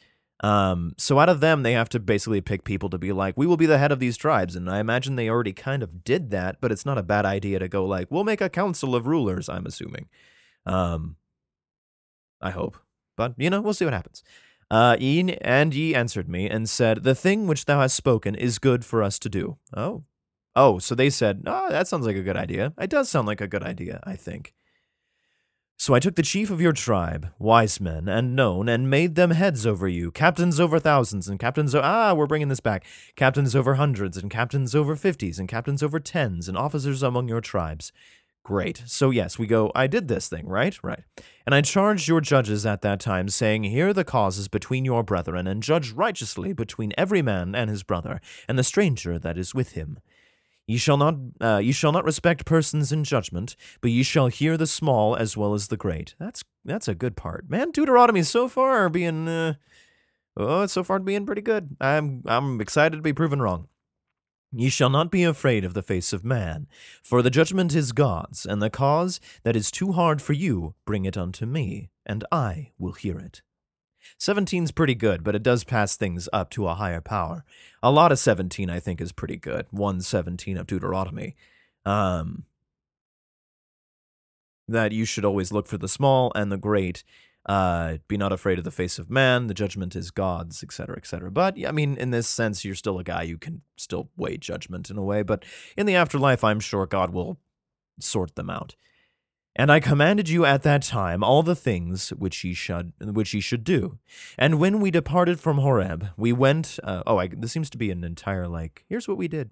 Um, 0.44 0.94
so 0.98 1.20
out 1.20 1.30
of 1.30 1.40
them, 1.40 1.62
they 1.62 1.74
have 1.74 1.90
to 1.90 2.00
basically 2.00 2.42
pick 2.42 2.64
people 2.64 2.90
to 2.90 2.98
be 2.98 3.12
like, 3.12 3.38
we 3.38 3.46
will 3.46 3.58
be 3.58 3.68
the 3.68 3.78
head 3.78 3.92
of 3.92 4.00
these 4.00 4.18
tribes. 4.18 4.56
And 4.56 4.70
I 4.70 4.80
imagine 4.80 5.16
they 5.16 5.30
already 5.30 5.54
kind 5.54 5.84
of 5.84 6.04
did 6.04 6.32
that, 6.32 6.58
but 6.60 6.72
it's 6.72 6.86
not 6.86 6.98
a 6.98 7.04
bad 7.04 7.26
idea 7.26 7.60
to 7.60 7.68
go 7.68 7.86
like, 7.86 8.10
we'll 8.10 8.24
make 8.24 8.42
a 8.42 8.50
council 8.50 8.96
of 8.96 9.06
rulers, 9.06 9.48
I'm 9.48 9.68
assuming. 9.68 10.10
Um, 10.66 11.16
I 12.42 12.50
hope. 12.50 12.76
But, 13.16 13.36
you 13.38 13.52
know, 13.52 13.62
we'll 13.62 13.76
see 13.76 13.86
what 13.86 13.94
happens. 13.94 14.24
Uh, 14.72 14.96
ye, 15.02 15.36
and 15.42 15.76
ye 15.76 15.94
answered 15.94 16.30
me 16.30 16.50
and 16.50 16.70
said, 16.70 17.04
The 17.04 17.14
thing 17.14 17.46
which 17.46 17.66
thou 17.66 17.82
hast 17.82 17.94
spoken 17.94 18.36
is 18.36 18.58
good 18.58 18.86
for 18.86 19.04
us 19.04 19.20
to 19.20 19.28
do. 19.28 19.58
Oh. 19.76 20.06
Oh, 20.56 20.80
so 20.80 20.96
they 20.96 21.10
said, 21.10 21.44
Oh, 21.46 21.70
that 21.70 21.90
sounds 21.90 22.06
like 22.06 22.16
a 22.16 22.24
good 22.24 22.38
idea. 22.38 22.72
It 22.80 22.90
does 22.90 23.10
sound 23.10 23.28
like 23.28 23.42
a 23.42 23.50
good 23.50 23.64
idea, 23.64 24.00
I 24.06 24.16
think. 24.16 24.54
So 25.78 25.94
I 25.94 26.00
took 26.00 26.16
the 26.16 26.24
chief 26.24 26.50
of 26.52 26.62
your 26.62 26.72
tribe, 26.72 27.32
wise 27.38 27.82
men 27.82 28.08
and 28.08 28.34
known, 28.34 28.70
and 28.70 28.90
made 28.90 29.16
them 29.16 29.32
heads 29.32 29.66
over 29.66 29.90
you, 29.90 30.10
captains 30.10 30.58
over 30.58 30.80
thousands, 30.80 31.28
and 31.28 31.40
captains 31.40 31.76
o- 31.76 31.82
ah, 31.84 32.14
we're 32.14 32.28
bringing 32.28 32.50
this 32.50 32.60
back, 32.62 32.86
captains 33.18 33.56
over 33.56 33.74
hundreds, 33.74 34.16
and 34.16 34.30
captains 34.32 34.74
over 34.74 34.96
fifties, 34.96 35.38
and 35.38 35.50
captains 35.50 35.84
over 35.84 36.00
tens, 36.00 36.48
and 36.48 36.56
officers 36.58 37.04
among 37.04 37.28
your 37.28 37.42
tribes. 37.42 37.92
Great. 38.44 38.84
So, 38.88 39.12
yes, 39.12 39.38
we 39.38 39.46
go, 39.46 39.72
I 39.76 39.86
did 39.86 40.08
this 40.08 40.28
thing, 40.28 40.48
right? 40.48 40.78
Right. 40.84 41.04
And 41.46 41.54
I 41.54 41.62
charged 41.62 42.08
your 42.08 42.22
judges 42.22 42.66
at 42.66 42.82
that 42.82 43.00
time, 43.00 43.30
saying, 43.30 43.64
Hear 43.64 43.94
the 43.94 44.04
causes 44.04 44.48
between 44.48 44.84
your 44.84 45.04
brethren, 45.04 45.46
and 45.46 45.62
judge 45.62 45.92
righteously 45.92 46.52
between 46.52 46.92
every 46.98 47.22
man 47.22 47.54
and 47.54 47.70
his 47.70 47.84
brother, 47.84 48.20
and 48.48 48.58
the 48.58 48.64
stranger 48.64 49.20
that 49.20 49.38
is 49.38 49.54
with 49.54 49.74
him. 49.74 50.00
Ye 50.68 50.78
shall 50.78 50.98
not, 50.98 51.16
uh, 51.40 51.58
ye 51.58 51.72
shall 51.72 51.92
not 51.92 52.06
respect 52.06 52.46
persons 52.46 52.92
in 52.92 53.04
judgment, 53.04 53.56
but 53.82 53.92
ye 53.92 54.04
shall 54.04 54.28
hear 54.28 54.58
the 54.58 54.68
small 54.68 55.16
as 55.16 55.36
well 55.36 55.54
as 55.54 55.68
the 55.68 55.78
great. 55.78 56.16
That's 56.18 56.44
that's 56.64 56.88
a 56.88 56.96
good 56.96 57.16
part, 57.16 57.50
man. 57.50 57.72
Deuteronomy 57.72 58.24
so 58.24 58.48
far 58.48 58.88
being, 58.90 59.28
uh, 59.28 59.56
oh, 60.38 60.62
it's 60.62 60.74
so 60.74 60.84
far 60.84 61.00
being 61.00 61.26
pretty 61.26 61.42
good. 61.42 61.76
I'm 61.82 62.24
I'm 62.26 62.62
excited 62.62 62.96
to 62.96 63.02
be 63.02 63.14
proven 63.14 63.42
wrong. 63.42 63.68
Ye 64.54 64.70
shall 64.70 64.90
not 64.90 65.12
be 65.12 65.24
afraid 65.24 65.64
of 65.64 65.74
the 65.74 65.82
face 65.82 66.12
of 66.12 66.26
man, 66.26 66.68
for 67.02 67.22
the 67.22 67.30
judgment 67.30 67.74
is 67.74 67.94
God's, 67.94 68.46
and 68.46 68.62
the 68.62 68.70
cause 68.70 69.22
that 69.44 69.56
is 69.56 69.72
too 69.72 69.94
hard 69.94 70.22
for 70.22 70.34
you, 70.34 70.76
bring 70.86 71.06
it 71.06 71.18
unto 71.18 71.46
me, 71.46 71.90
and 72.06 72.26
I 72.32 72.72
will 72.78 72.92
hear 72.94 73.18
it. 73.18 73.42
17's 74.20 74.72
pretty 74.72 74.96
good, 74.96 75.24
but 75.24 75.36
it 75.36 75.44
does 75.44 75.64
pass 75.64 75.96
things 75.96 76.28
up 76.34 76.50
to 76.52 76.68
a 76.68 76.76
higher 76.76 77.02
power. 77.02 77.46
A 77.82 77.92
lot 77.92 78.12
of 78.12 78.20
17, 78.20 78.70
I 78.70 78.80
think, 78.80 79.00
is 79.00 79.12
pretty 79.12 79.38
good. 79.38 79.68
117 79.72 80.58
of 80.58 80.68
Deuteronomy. 80.68 81.36
Um, 81.86 82.44
that 84.68 84.92
you 84.92 85.06
should 85.06 85.26
always 85.26 85.52
look 85.52 85.68
for 85.68 85.78
the 85.78 85.88
small 85.88 86.32
and 86.36 86.52
the 86.52 86.58
great. 86.58 87.04
Uh, 87.46 87.98
be 88.08 88.18
not 88.18 88.32
afraid 88.32 88.60
of 88.60 88.64
the 88.64 88.72
face 88.72 89.00
of 89.00 89.10
man. 89.10 89.48
The 89.48 89.54
judgment 89.54 89.96
is 89.96 90.12
God's, 90.12 90.64
etc., 90.64 90.96
etc. 90.98 91.32
But 91.32 91.56
I 91.66 91.72
mean, 91.72 91.98
in 91.98 92.12
this 92.12 92.28
sense, 92.28 92.64
you're 92.64 92.76
still 92.76 93.00
a 93.00 93.04
guy. 93.04 93.24
You 93.24 93.38
can 93.38 93.62
still 93.78 94.10
weigh 94.16 94.38
judgment 94.38 94.90
in 94.90 94.98
a 94.98 95.04
way. 95.04 95.24
But 95.24 95.44
in 95.76 95.88
the 95.88 95.96
afterlife, 95.96 96.44
I'm 96.44 96.60
sure 96.60 96.86
God 96.86 97.12
will 97.12 97.40
sort 98.00 98.36
them 98.36 98.50
out. 98.50 98.76
And 99.56 99.70
I 99.70 99.82
commanded 99.82 100.30
you 100.30 100.46
at 100.46 100.64
that 100.64 100.82
time 100.82 101.24
all 101.24 101.44
the 101.44 101.56
things 101.56 102.10
which 102.12 102.44
ye 102.44 102.54
should 102.54 102.94
which 103.00 103.34
ye 103.34 103.42
should 103.42 103.64
do. 103.64 103.98
And 104.38 104.60
when 104.60 104.80
we 104.80 104.92
departed 104.92 105.40
from 105.40 105.58
Horeb, 105.58 106.10
we 106.16 106.32
went. 106.32 106.80
Uh, 106.84 107.04
oh, 107.06 107.18
I, 107.18 107.28
this 107.28 107.52
seems 107.52 107.70
to 107.72 107.78
be 107.78 107.92
an 107.92 108.04
entire 108.04 108.48
like. 108.48 108.86
Here's 108.88 109.08
what 109.08 109.18
we 109.18 109.28
did. 109.28 109.52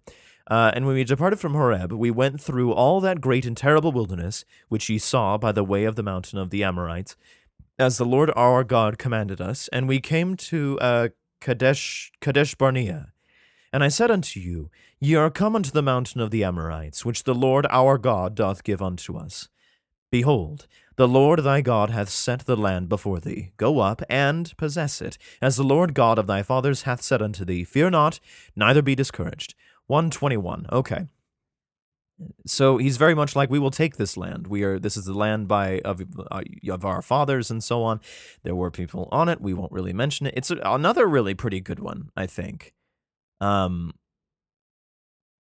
Uh, 0.50 0.72
and 0.74 0.86
when 0.86 0.96
we 0.96 1.03
departed 1.03 1.39
from 1.39 1.53
Horeb, 1.53 1.91
we 1.91 2.10
went 2.10 2.41
through 2.41 2.72
all 2.72 3.01
that 3.01 3.22
great 3.22 3.46
and 3.46 3.55
terrible 3.55 3.91
wilderness 3.91 4.46
which 4.67 4.89
ye 4.89 4.98
saw 4.98 5.38
by 5.38 5.51
the 5.51 5.63
way 5.63 5.84
of 5.84 5.96
the 5.96 6.01
mountain 6.01 6.39
of 6.39 6.50
the 6.50 6.63
Amorites, 6.63 7.15
as 7.80 7.98
the 7.98 8.06
Lord 8.06 8.32
our 8.36 8.64
God 8.64 8.98
commanded 8.98 9.42
us. 9.42 9.68
And 9.70 9.88
we 9.88 10.00
came 10.00 10.36
to 10.36 10.78
uh, 10.80 11.08
Kadesh 11.42 12.12
Kadesh 12.22 12.56
Barnea. 12.56 13.14
And 13.72 13.84
I 13.84 13.88
said 13.88 14.12
unto 14.12 14.40
you, 14.40 14.70
Ye 15.00 15.16
are 15.16 15.30
come 15.30 15.56
unto 15.56 15.72
the 15.72 15.82
mountain 15.82 16.22
of 16.22 16.32
the 16.32 16.44
Amorites, 16.44 17.06
which 17.06 17.24
the 17.24 17.36
Lord 17.36 17.66
our 17.70 17.98
God 17.98 18.36
doth 18.36 18.64
give 18.64 18.82
unto 18.82 19.16
us. 19.16 19.48
Behold, 20.12 20.68
the 20.96 21.08
Lord 21.08 21.44
thy 21.44 21.62
God 21.62 21.92
hath 21.92 22.10
set 22.10 22.46
the 22.46 22.58
land 22.58 22.90
before 22.90 23.20
thee. 23.20 23.52
Go 23.56 23.80
up 23.80 24.02
and 24.10 24.56
possess 24.58 25.02
it, 25.02 25.18
as 25.42 25.56
the 25.56 25.64
Lord 25.64 25.94
God 25.94 26.20
of 26.20 26.28
thy 26.28 26.44
fathers 26.44 26.82
hath 26.82 27.02
said 27.02 27.22
unto 27.22 27.46
thee. 27.46 27.64
Fear 27.64 27.92
not, 27.92 28.20
neither 28.56 28.82
be 28.82 28.96
discouraged. 28.96 29.56
121. 29.88 30.66
Okay. 30.72 31.08
So 32.46 32.78
he's 32.78 32.98
very 32.98 33.16
much 33.16 33.36
like 33.36 33.50
we 33.50 33.60
will 33.60 33.72
take 33.72 33.98
this 33.98 34.18
land. 34.18 34.48
We 34.48 34.64
are 34.64 34.80
this 34.80 34.98
is 34.98 35.06
the 35.06 35.14
land 35.14 35.48
by 35.48 35.80
of 35.80 36.02
uh, 36.32 36.42
of 36.70 36.86
our 36.86 37.02
fathers 37.02 37.50
and 37.50 37.64
so 37.64 37.84
on. 37.84 38.02
There 38.44 38.56
were 38.56 38.72
people 38.72 39.08
on 39.12 39.30
it. 39.30 39.40
We 39.42 39.54
won't 39.54 39.72
really 39.72 39.94
mention 39.94 40.28
it. 40.28 40.34
It's 40.36 40.52
another 40.52 41.08
really 41.08 41.34
pretty 41.34 41.62
good 41.62 41.80
one, 41.80 42.10
I 42.16 42.28
think. 42.28 42.74
Um, 43.40 43.94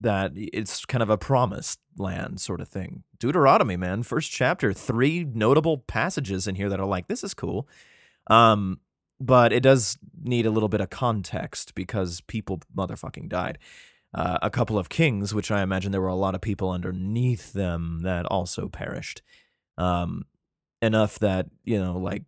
that 0.01 0.33
it's 0.37 0.85
kind 0.85 1.03
of 1.03 1.11
a 1.11 1.19
promised 1.19 1.81
land 1.97 2.41
sort 2.41 2.61
of 2.61 2.69
thing. 2.69 3.03
Deuteronomy, 3.19 3.77
man, 3.77 4.03
first 4.03 4.31
chapter, 4.31 4.73
three 4.73 5.25
notable 5.25 5.79
passages 5.79 6.47
in 6.47 6.55
here 6.55 6.69
that 6.69 6.81
are 6.81 6.87
like, 6.87 7.09
this 7.09 7.25
is 7.25 7.35
cool. 7.35 7.69
Um, 8.29 8.79
but 9.21 9.53
it 9.53 9.61
does 9.61 9.99
need 10.23 10.47
a 10.47 10.51
little 10.51 10.69
bit 10.69 10.81
of 10.81 10.91
context 10.91 11.75
because 11.75 12.21
people 12.23 12.61
motherfucking 12.77 13.29
died. 13.29 13.59
Uh, 14.15 14.39
a 14.41 14.51
couple 14.51 14.79
of 14.79 14.89
kings, 14.89 15.35
which 15.35 15.51
I 15.51 15.63
imagine 15.63 15.93
there 15.93 16.01
were 16.01 16.09
a 16.09 16.15
lot 16.15 16.35
of 16.35 16.41
people 16.41 16.71
underneath 16.71 17.53
them 17.53 18.01
that 18.03 18.25
also 18.27 18.69
perished. 18.69 19.21
Um, 19.77 20.25
enough 20.81 21.19
that, 21.19 21.47
you 21.65 21.79
know, 21.79 21.97
like 21.97 22.25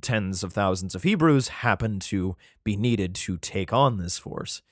tens 0.00 0.44
of 0.44 0.52
thousands 0.52 0.94
of 0.94 1.02
Hebrews 1.02 1.48
happened 1.48 2.02
to 2.02 2.36
be 2.64 2.76
needed 2.76 3.14
to 3.16 3.38
take 3.38 3.72
on 3.72 3.96
this 3.96 4.18
force. 4.18 4.62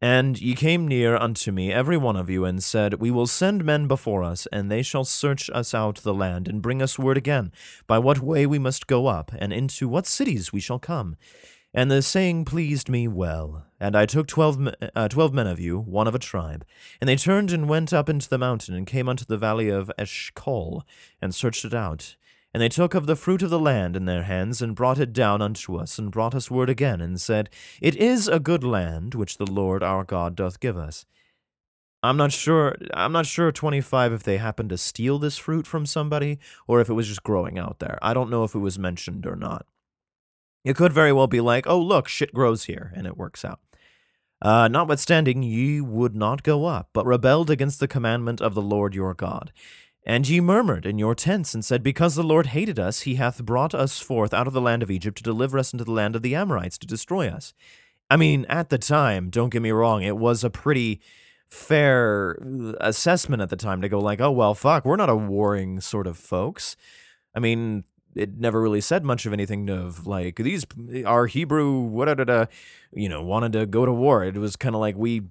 And 0.00 0.40
ye 0.40 0.54
came 0.54 0.86
near 0.86 1.16
unto 1.16 1.50
me, 1.50 1.72
every 1.72 1.96
one 1.96 2.16
of 2.16 2.28
you, 2.28 2.44
and 2.44 2.62
said, 2.62 2.94
We 2.94 3.10
will 3.10 3.26
send 3.26 3.64
men 3.64 3.86
before 3.86 4.22
us, 4.22 4.46
and 4.52 4.70
they 4.70 4.82
shall 4.82 5.04
search 5.04 5.48
us 5.50 5.72
out 5.72 5.96
the 5.96 6.14
land, 6.14 6.46
and 6.46 6.62
bring 6.62 6.82
us 6.82 6.98
word 6.98 7.16
again, 7.16 7.52
by 7.86 7.98
what 7.98 8.20
way 8.20 8.46
we 8.46 8.58
must 8.58 8.86
go 8.86 9.06
up, 9.06 9.32
and 9.38 9.52
into 9.52 9.88
what 9.88 10.06
cities 10.06 10.52
we 10.52 10.60
shall 10.60 10.78
come. 10.78 11.16
And 11.76 11.90
the 11.90 12.02
saying 12.02 12.44
pleased 12.44 12.88
me 12.88 13.08
well. 13.08 13.66
And 13.80 13.96
I 13.96 14.06
took 14.06 14.28
twelve, 14.28 14.68
uh, 14.94 15.08
twelve 15.08 15.34
men 15.34 15.48
of 15.48 15.58
you, 15.58 15.80
one 15.80 16.06
of 16.06 16.14
a 16.14 16.20
tribe. 16.20 16.64
And 17.00 17.08
they 17.08 17.16
turned 17.16 17.50
and 17.50 17.68
went 17.68 17.92
up 17.92 18.08
into 18.08 18.28
the 18.28 18.38
mountain, 18.38 18.76
and 18.76 18.86
came 18.86 19.08
unto 19.08 19.24
the 19.24 19.36
valley 19.36 19.68
of 19.70 19.90
Eshcol, 19.98 20.84
and 21.20 21.34
searched 21.34 21.64
it 21.64 21.74
out. 21.74 22.14
And 22.54 22.62
they 22.62 22.68
took 22.68 22.94
of 22.94 23.06
the 23.06 23.16
fruit 23.16 23.42
of 23.42 23.50
the 23.50 23.58
land 23.58 23.96
in 23.96 24.04
their 24.04 24.22
hands, 24.22 24.62
and 24.62 24.76
brought 24.76 25.00
it 25.00 25.12
down 25.12 25.42
unto 25.42 25.74
us, 25.74 25.98
and 25.98 26.12
brought 26.12 26.36
us 26.36 26.48
word 26.48 26.70
again, 26.70 27.00
and 27.00 27.20
said, 27.20 27.50
It 27.82 27.96
is 27.96 28.28
a 28.28 28.38
good 28.38 28.62
land 28.62 29.16
which 29.16 29.38
the 29.38 29.50
Lord 29.50 29.82
our 29.82 30.04
God 30.04 30.36
doth 30.36 30.60
give 30.60 30.76
us. 30.76 31.06
I'm 32.04 32.16
not 32.16 32.30
sure. 32.30 32.76
I'm 32.92 33.12
not 33.12 33.26
sure. 33.26 33.50
Twenty 33.50 33.80
five. 33.80 34.12
If 34.12 34.22
they 34.22 34.36
happened 34.36 34.68
to 34.68 34.78
steal 34.78 35.18
this 35.18 35.38
fruit 35.38 35.66
from 35.66 35.86
somebody, 35.86 36.38
or 36.68 36.80
if 36.80 36.88
it 36.88 36.92
was 36.92 37.08
just 37.08 37.24
growing 37.24 37.58
out 37.58 37.80
there. 37.80 37.98
I 38.00 38.14
don't 38.14 38.30
know 38.30 38.44
if 38.44 38.54
it 38.54 38.58
was 38.60 38.78
mentioned 38.78 39.26
or 39.26 39.34
not. 39.34 39.66
It 40.64 40.76
could 40.76 40.92
very 40.92 41.12
well 41.12 41.26
be 41.26 41.40
like, 41.40 41.66
oh 41.66 41.80
look, 41.80 42.08
shit 42.08 42.32
grows 42.32 42.64
here, 42.64 42.92
and 42.96 43.06
it 43.06 43.16
works 43.16 43.44
out. 43.44 43.60
Uh, 44.40 44.68
notwithstanding, 44.68 45.42
ye 45.42 45.80
would 45.80 46.14
not 46.14 46.42
go 46.42 46.64
up, 46.64 46.90
but 46.92 47.06
rebelled 47.06 47.50
against 47.50 47.80
the 47.80 47.88
commandment 47.88 48.40
of 48.40 48.54
the 48.54 48.62
Lord 48.62 48.94
your 48.94 49.14
God. 49.14 49.52
And 50.06 50.28
ye 50.28 50.40
murmured 50.40 50.84
in 50.84 50.98
your 50.98 51.14
tents, 51.14 51.54
and 51.54 51.64
said, 51.64 51.82
Because 51.82 52.14
the 52.14 52.22
Lord 52.22 52.46
hated 52.48 52.78
us, 52.78 53.02
he 53.02 53.14
hath 53.14 53.44
brought 53.44 53.74
us 53.74 54.00
forth 54.00 54.34
out 54.34 54.46
of 54.46 54.52
the 54.52 54.60
land 54.60 54.82
of 54.82 54.90
Egypt 54.90 55.16
to 55.18 55.22
deliver 55.22 55.58
us 55.58 55.72
into 55.72 55.84
the 55.84 55.92
land 55.92 56.14
of 56.14 56.22
the 56.22 56.34
Amorites 56.34 56.76
to 56.78 56.86
destroy 56.86 57.28
us. 57.28 57.54
I 58.10 58.16
mean, 58.16 58.44
at 58.48 58.68
the 58.68 58.76
time, 58.76 59.30
don't 59.30 59.48
get 59.48 59.62
me 59.62 59.70
wrong, 59.70 60.02
it 60.02 60.18
was 60.18 60.44
a 60.44 60.50
pretty 60.50 61.00
fair 61.48 62.38
assessment 62.80 63.40
at 63.40 63.48
the 63.48 63.56
time 63.56 63.80
to 63.80 63.88
go 63.88 63.98
like, 64.00 64.20
oh 64.20 64.30
well, 64.30 64.54
fuck, 64.54 64.84
we're 64.84 64.96
not 64.96 65.08
a 65.08 65.16
warring 65.16 65.80
sort 65.80 66.06
of 66.06 66.18
folks. 66.18 66.76
I 67.34 67.40
mean, 67.40 67.84
it 68.14 68.38
never 68.38 68.60
really 68.60 68.80
said 68.80 69.04
much 69.04 69.26
of 69.26 69.32
anything 69.32 69.68
of 69.70 70.06
like 70.06 70.36
these 70.36 70.64
our 71.04 71.26
Hebrew 71.26 71.80
what 71.80 72.08
you 72.92 73.08
know 73.08 73.22
wanted 73.22 73.52
to 73.52 73.66
go 73.66 73.84
to 73.84 73.92
war. 73.92 74.24
It 74.24 74.36
was 74.36 74.56
kind 74.56 74.74
of 74.74 74.80
like 74.80 74.96
we 74.96 75.22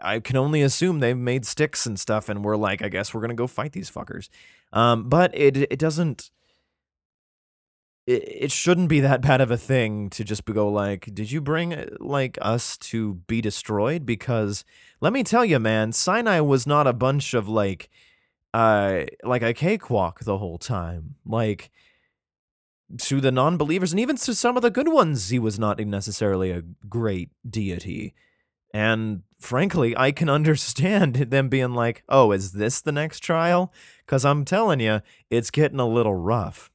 I 0.00 0.20
can 0.20 0.36
only 0.36 0.62
assume 0.62 1.00
they've 1.00 1.16
made 1.16 1.46
sticks 1.46 1.86
and 1.86 1.98
stuff, 1.98 2.28
and 2.28 2.44
we're 2.44 2.56
like, 2.56 2.82
I 2.82 2.88
guess 2.88 3.12
we're 3.14 3.20
gonna 3.20 3.34
go 3.34 3.46
fight 3.46 3.72
these 3.72 3.90
fuckers. 3.90 4.28
Um, 4.72 5.08
but 5.08 5.36
it 5.36 5.56
it 5.56 5.78
doesn't. 5.78 6.30
It, 8.06 8.22
it 8.26 8.52
shouldn't 8.52 8.88
be 8.88 9.00
that 9.00 9.20
bad 9.22 9.40
of 9.40 9.50
a 9.50 9.56
thing 9.56 10.10
to 10.10 10.24
just 10.24 10.44
go 10.44 10.68
like, 10.68 11.12
did 11.14 11.30
you 11.30 11.40
bring 11.40 11.88
like 11.98 12.38
us 12.40 12.76
to 12.78 13.14
be 13.26 13.40
destroyed? 13.40 14.06
Because 14.06 14.64
let 15.00 15.12
me 15.12 15.22
tell 15.22 15.44
you, 15.44 15.58
man, 15.58 15.92
Sinai 15.92 16.40
was 16.40 16.66
not 16.66 16.86
a 16.86 16.92
bunch 16.92 17.34
of 17.34 17.48
like, 17.48 17.90
uh, 18.56 19.04
like 19.22 19.42
a 19.42 19.52
cakewalk 19.52 20.20
the 20.20 20.38
whole 20.38 20.56
time. 20.56 21.16
Like 21.26 21.70
to 22.98 23.20
the 23.20 23.30
non-believers 23.30 23.92
and 23.92 24.00
even 24.00 24.16
to 24.16 24.34
some 24.34 24.56
of 24.56 24.62
the 24.62 24.70
good 24.70 24.88
ones, 24.88 25.28
he 25.28 25.38
was 25.38 25.58
not 25.58 25.78
necessarily 25.78 26.50
a 26.50 26.62
great 26.88 27.28
deity. 27.48 28.14
And 28.72 29.24
frankly, 29.38 29.94
I 29.94 30.10
can 30.10 30.30
understand 30.38 31.16
them 31.16 31.50
being 31.50 31.74
like, 31.74 32.02
oh, 32.08 32.32
is 32.32 32.52
this 32.52 32.80
the 32.80 32.92
next 32.92 33.20
trial? 33.20 33.74
Because 34.06 34.24
I'm 34.24 34.46
telling 34.46 34.80
you, 34.80 35.02
it's 35.28 35.50
getting 35.50 35.78
a 35.80 35.86
little 35.86 36.14
rough. 36.14 36.70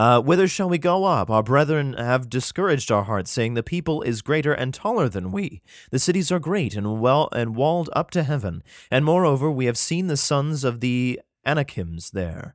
Uh, 0.00 0.18
whither 0.18 0.48
shall 0.48 0.66
we 0.66 0.78
go 0.78 1.04
up? 1.04 1.28
Our 1.28 1.42
brethren 1.42 1.92
have 1.92 2.30
discouraged 2.30 2.90
our 2.90 3.04
hearts, 3.04 3.30
saying, 3.30 3.52
The 3.52 3.62
people 3.62 4.00
is 4.00 4.22
greater 4.22 4.54
and 4.54 4.72
taller 4.72 5.10
than 5.10 5.30
we. 5.30 5.60
The 5.90 5.98
cities 5.98 6.32
are 6.32 6.38
great 6.38 6.74
and 6.74 7.02
well 7.02 7.28
and 7.32 7.54
walled 7.54 7.90
up 7.92 8.10
to 8.12 8.22
heaven. 8.22 8.62
And 8.90 9.04
moreover, 9.04 9.50
we 9.50 9.66
have 9.66 9.76
seen 9.76 10.06
the 10.06 10.16
sons 10.16 10.64
of 10.64 10.80
the 10.80 11.20
Anakims 11.44 12.12
there. 12.12 12.54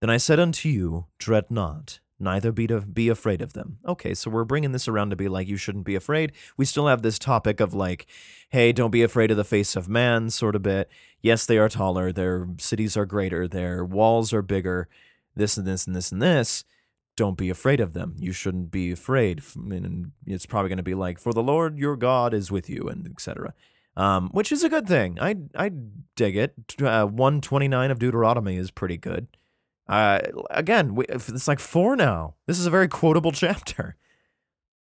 Then 0.00 0.08
I 0.08 0.18
said 0.18 0.38
unto 0.38 0.68
you, 0.68 1.06
Dread 1.18 1.50
not 1.50 1.98
neither 2.20 2.52
be 2.52 2.68
to 2.68 2.80
be 2.80 3.08
afraid 3.08 3.42
of 3.42 3.52
them. 3.52 3.78
Okay, 3.84 4.14
so 4.14 4.30
we're 4.30 4.44
bringing 4.44 4.70
this 4.70 4.86
around 4.86 5.10
to 5.10 5.16
be 5.16 5.28
like 5.28 5.48
you 5.48 5.56
shouldn't 5.56 5.84
be 5.84 5.96
afraid. 5.96 6.30
We 6.56 6.64
still 6.64 6.86
have 6.86 7.02
this 7.02 7.18
topic 7.18 7.58
of 7.58 7.74
like, 7.74 8.06
hey, 8.50 8.70
don't 8.70 8.92
be 8.92 9.02
afraid 9.02 9.32
of 9.32 9.36
the 9.36 9.42
face 9.42 9.74
of 9.74 9.88
man, 9.88 10.30
sort 10.30 10.54
of 10.54 10.62
bit. 10.62 10.88
Yes, 11.20 11.44
they 11.44 11.58
are 11.58 11.68
taller, 11.68 12.12
their 12.12 12.46
cities 12.58 12.96
are 12.96 13.04
greater, 13.04 13.48
their 13.48 13.84
walls 13.84 14.32
are 14.32 14.42
bigger, 14.42 14.88
this 15.36 15.56
and 15.56 15.66
this 15.66 15.86
and 15.86 15.94
this 15.94 16.10
and 16.10 16.20
this. 16.20 16.64
Don't 17.16 17.38
be 17.38 17.48
afraid 17.48 17.80
of 17.80 17.92
them. 17.94 18.14
You 18.18 18.32
shouldn't 18.32 18.70
be 18.70 18.90
afraid. 18.92 19.42
And 19.54 20.12
it's 20.26 20.44
probably 20.44 20.68
going 20.68 20.76
to 20.76 20.82
be 20.82 20.94
like, 20.94 21.18
for 21.18 21.32
the 21.32 21.42
Lord 21.42 21.78
your 21.78 21.96
God 21.96 22.34
is 22.34 22.50
with 22.50 22.68
you, 22.68 22.88
and 22.88 23.06
etc. 23.06 23.54
Um, 23.96 24.28
which 24.32 24.52
is 24.52 24.62
a 24.62 24.68
good 24.68 24.86
thing. 24.86 25.18
I 25.20 25.36
I 25.54 25.70
dig 26.14 26.36
it. 26.36 26.54
Uh, 26.82 27.06
One 27.06 27.40
twenty 27.40 27.68
nine 27.68 27.90
of 27.90 27.98
Deuteronomy 27.98 28.56
is 28.56 28.70
pretty 28.70 28.98
good. 28.98 29.28
Uh, 29.88 30.20
again, 30.50 30.94
we, 30.94 31.04
it's 31.08 31.48
like 31.48 31.60
four 31.60 31.96
now. 31.96 32.34
This 32.46 32.58
is 32.58 32.66
a 32.66 32.70
very 32.70 32.88
quotable 32.88 33.32
chapter. 33.44 33.96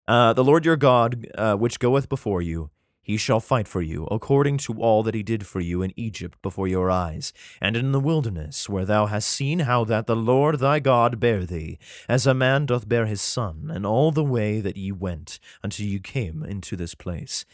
Uh, 0.08 0.34
the 0.34 0.44
Lord 0.44 0.66
your 0.66 0.76
God, 0.76 1.28
uh, 1.38 1.56
which 1.56 1.80
goeth 1.80 2.10
before 2.10 2.42
you, 2.42 2.70
he 3.06 3.18
shall 3.18 3.40
fight 3.40 3.68
for 3.68 3.84
you, 3.84 4.08
according 4.10 4.58
to 4.58 4.74
all 4.82 5.04
that 5.04 5.14
he 5.14 5.22
did 5.22 5.46
for 5.46 5.60
you 5.60 5.84
in 5.84 5.94
Egypt 5.96 6.42
before 6.42 6.68
your 6.68 6.90
eyes, 6.90 7.34
and 7.62 7.78
in 7.78 7.92
the 7.92 8.00
wilderness, 8.00 8.68
where 8.68 8.84
thou 8.84 9.06
hast 9.06 9.30
seen 9.30 9.60
how 9.60 9.84
that 9.84 10.08
the 10.08 10.16
Lord 10.16 10.58
thy 10.58 10.80
God 10.80 11.20
bare 11.20 11.46
thee, 11.46 11.78
as 12.10 12.26
a 12.26 12.34
man 12.34 12.66
doth 12.66 12.90
bear 12.90 13.06
his 13.06 13.22
son, 13.22 13.70
and 13.72 13.86
all 13.86 14.12
the 14.12 14.24
way 14.24 14.60
that 14.60 14.76
ye 14.76 14.92
went, 14.92 15.40
until 15.62 15.86
ye 15.86 16.00
came 16.00 16.42
into 16.42 16.76
this 16.76 16.96
place. 16.96 17.46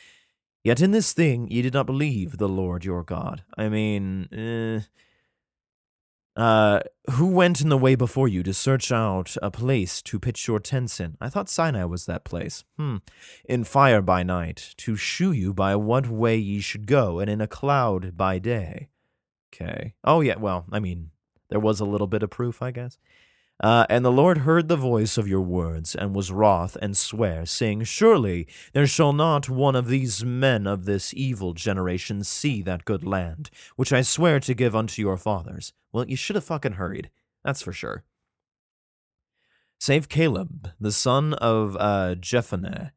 Yet 0.63 0.79
in 0.79 0.91
this 0.91 1.12
thing 1.12 1.50
ye 1.50 1.62
did 1.62 1.74
not 1.74 1.86
believe 1.86 2.38
the 2.38 2.48
Lord 2.48 2.86
your 2.86 3.03
God. 3.03 3.43
I 3.58 3.67
mean, 3.67 4.29
eh, 4.31 4.86
Uh, 6.36 6.80
who 7.12 7.28
went 7.28 7.60
in 7.60 7.68
the 7.70 7.78
way 7.78 7.94
before 7.94 8.28
you 8.28 8.42
to 8.42 8.54
search 8.54 8.92
out 8.92 9.36
a 9.42 9.52
place 9.52 10.02
to 10.02 10.20
pitch 10.20 10.48
your 10.48 10.60
tents 10.60 11.00
in? 11.00 11.18
I 11.20 11.30
thought 11.30 11.50
Sinai 11.50 11.84
was 11.84 12.06
that 12.06 12.24
place. 12.24 12.64
Hmm. 12.78 12.98
In 13.46 13.64
fire 13.64 14.02
by 14.02 14.24
night, 14.24 14.74
to 14.78 14.96
shew 14.96 15.32
you 15.32 15.54
by 15.54 15.76
what 15.76 16.08
way 16.08 16.38
ye 16.38 16.62
should 16.62 16.88
go, 16.88 17.20
and 17.20 17.30
in 17.30 17.42
a 17.42 17.48
cloud 17.48 18.16
by 18.16 18.40
day. 18.40 18.88
Okay. 19.54 19.94
Oh, 20.04 20.22
yeah, 20.22 20.38
well, 20.38 20.66
I 20.72 20.80
mean, 20.80 21.12
there 21.50 21.60
was 21.60 21.82
a 21.82 21.86
little 21.86 22.08
bit 22.08 22.24
of 22.24 22.30
proof, 22.30 22.62
I 22.62 22.72
guess. 22.72 22.98
Uh, 23.62 23.86
and 23.90 24.04
the 24.04 24.12
Lord 24.12 24.40
heard 24.40 24.70
the 24.70 24.76
voice 24.76 25.18
of 25.18 25.28
your 25.28 25.42
words, 25.42 25.94
and 25.94 26.16
was 26.16 26.32
wroth, 26.32 26.78
and 26.82 26.96
sware, 26.98 27.46
saying, 27.46 27.84
Surely 27.84 28.48
there 28.74 28.88
shall 28.88 29.14
not 29.14 29.50
one 29.50 29.76
of 29.76 29.88
these 29.88 30.24
men 30.24 30.66
of 30.66 30.86
this 30.86 31.14
evil 31.14 31.54
generation 31.54 32.24
see 32.24 32.62
that 32.64 32.86
good 32.86 33.04
land, 33.04 33.52
which 33.76 33.94
I 33.94 34.02
swear 34.02 34.40
to 34.40 34.54
give 34.54 34.76
unto 34.76 35.02
your 35.02 35.18
fathers. 35.18 35.74
Well, 35.91 36.07
you 36.07 36.15
should 36.15 36.36
have 36.36 36.45
fucking 36.45 36.74
hurried. 36.74 37.10
That's 37.43 37.62
for 37.62 37.74
sure. 37.74 38.03
Save 39.79 40.10
Caleb, 40.10 40.71
the 40.79 40.91
son 40.91 41.33
of 41.33 41.75
uh, 41.79 42.15
Jephunneh, 42.19 42.91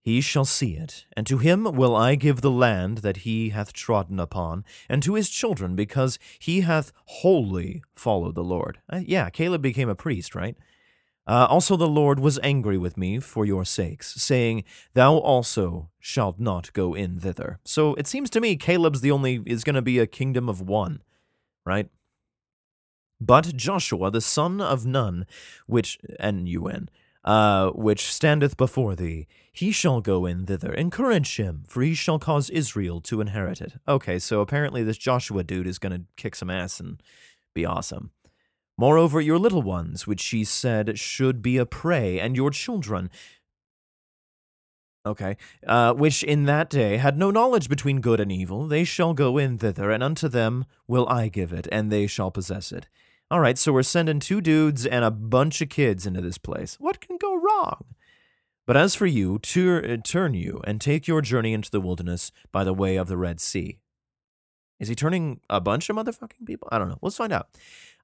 he 0.00 0.22
shall 0.22 0.46
see 0.46 0.74
it, 0.74 1.04
and 1.14 1.26
to 1.26 1.36
him 1.36 1.64
will 1.64 1.94
I 1.94 2.14
give 2.14 2.40
the 2.40 2.50
land 2.50 2.98
that 2.98 3.18
he 3.18 3.50
hath 3.50 3.74
trodden 3.74 4.18
upon, 4.18 4.64
and 4.88 5.02
to 5.02 5.14
his 5.14 5.28
children, 5.28 5.76
because 5.76 6.18
he 6.38 6.62
hath 6.62 6.92
wholly 7.04 7.82
followed 7.94 8.34
the 8.34 8.42
Lord. 8.42 8.78
Uh, 8.90 9.00
yeah, 9.04 9.28
Caleb 9.28 9.60
became 9.60 9.90
a 9.90 9.94
priest, 9.94 10.34
right? 10.34 10.56
Uh, 11.26 11.46
also, 11.50 11.76
the 11.76 11.86
Lord 11.86 12.20
was 12.20 12.38
angry 12.42 12.78
with 12.78 12.96
me 12.96 13.20
for 13.20 13.44
your 13.44 13.66
sakes, 13.66 14.14
saying, 14.14 14.64
Thou 14.94 15.18
also 15.18 15.90
shalt 16.00 16.40
not 16.40 16.72
go 16.72 16.94
in 16.94 17.18
thither. 17.18 17.58
So 17.66 17.92
it 17.96 18.06
seems 18.06 18.30
to 18.30 18.40
me 18.40 18.56
Caleb's 18.56 19.02
the 19.02 19.10
only, 19.10 19.42
is 19.44 19.62
going 19.62 19.74
to 19.74 19.82
be 19.82 19.98
a 19.98 20.06
kingdom 20.06 20.48
of 20.48 20.62
one, 20.62 21.02
right? 21.66 21.90
But 23.20 23.56
Joshua, 23.56 24.10
the 24.10 24.20
son 24.20 24.60
of 24.60 24.86
Nun, 24.86 25.26
which, 25.66 25.98
N-U-N, 26.20 26.88
uh, 27.24 27.70
which 27.70 28.12
standeth 28.12 28.56
before 28.56 28.94
thee, 28.94 29.26
he 29.52 29.72
shall 29.72 30.00
go 30.00 30.24
in 30.24 30.46
thither. 30.46 30.72
Encourage 30.72 31.36
him, 31.36 31.64
for 31.66 31.82
he 31.82 31.94
shall 31.94 32.18
cause 32.18 32.48
Israel 32.48 33.00
to 33.02 33.20
inherit 33.20 33.60
it. 33.60 33.74
Okay, 33.88 34.18
so 34.18 34.40
apparently 34.40 34.82
this 34.82 34.98
Joshua 34.98 35.42
dude 35.42 35.66
is 35.66 35.78
to 35.80 36.02
kick 36.16 36.36
some 36.36 36.50
ass 36.50 36.78
and 36.78 37.02
be 37.54 37.66
awesome. 37.66 38.12
Moreover, 38.76 39.20
your 39.20 39.38
little 39.38 39.62
ones, 39.62 40.06
which 40.06 40.20
she 40.20 40.44
said 40.44 40.98
should 40.98 41.42
be 41.42 41.56
a 41.56 41.66
prey, 41.66 42.20
and 42.20 42.36
your 42.36 42.50
children, 42.50 43.10
Okay. 45.06 45.38
Uh, 45.66 45.94
which 45.94 46.22
in 46.22 46.44
that 46.44 46.68
day 46.68 46.98
had 46.98 47.16
no 47.16 47.30
knowledge 47.30 47.70
between 47.70 48.02
good 48.02 48.20
and 48.20 48.30
evil, 48.30 48.66
they 48.66 48.84
shall 48.84 49.14
go 49.14 49.38
in 49.38 49.56
thither, 49.56 49.90
and 49.90 50.02
unto 50.02 50.28
them 50.28 50.66
will 50.86 51.08
I 51.08 51.28
give 51.28 51.50
it, 51.50 51.66
and 51.72 51.90
they 51.90 52.06
shall 52.06 52.30
possess 52.30 52.72
it. 52.72 52.88
All 53.30 53.40
right, 53.40 53.58
so 53.58 53.72
we're 53.72 53.82
sending 53.82 54.20
two 54.20 54.40
dudes 54.40 54.86
and 54.86 55.04
a 55.04 55.10
bunch 55.10 55.60
of 55.60 55.68
kids 55.68 56.06
into 56.06 56.22
this 56.22 56.38
place. 56.38 56.76
What 56.80 57.00
can 57.00 57.18
go 57.18 57.34
wrong? 57.34 57.84
But 58.66 58.76
as 58.76 58.94
for 58.94 59.06
you, 59.06 59.38
tur- 59.38 59.84
uh, 59.84 59.96
turn 60.02 60.34
you 60.34 60.62
and 60.64 60.80
take 60.80 61.06
your 61.06 61.20
journey 61.20 61.52
into 61.52 61.70
the 61.70 61.80
wilderness 61.80 62.32
by 62.52 62.64
the 62.64 62.72
way 62.72 62.96
of 62.96 63.08
the 63.08 63.18
Red 63.18 63.40
Sea. 63.40 63.78
Is 64.80 64.88
he 64.88 64.94
turning 64.94 65.40
a 65.50 65.60
bunch 65.60 65.90
of 65.90 65.96
motherfucking 65.96 66.46
people? 66.46 66.68
I 66.70 66.78
don't 66.78 66.88
know. 66.88 66.98
Let's 67.02 67.16
find 67.16 67.32
out. 67.32 67.48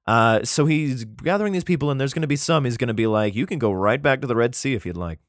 Uh, 0.05 0.43
so 0.43 0.67
he's 0.67 1.05
gathering 1.05 1.53
these 1.53 1.63
people, 1.63 1.89
and 1.89 1.99
there's 1.99 2.13
going 2.13 2.21
to 2.21 2.27
be 2.27 2.35
some. 2.35 2.65
He's 2.65 2.77
going 2.77 2.89
to 2.89 2.93
be 2.93 3.07
like, 3.07 3.33
You 3.33 3.47
can 3.47 3.57
go 3.57 3.71
right 3.71 4.01
back 4.01 4.21
to 4.21 4.27
the 4.27 4.35
Red 4.35 4.53
Sea 4.53 4.73
if 4.73 4.85
you'd 4.85 4.97
like. 4.97 5.19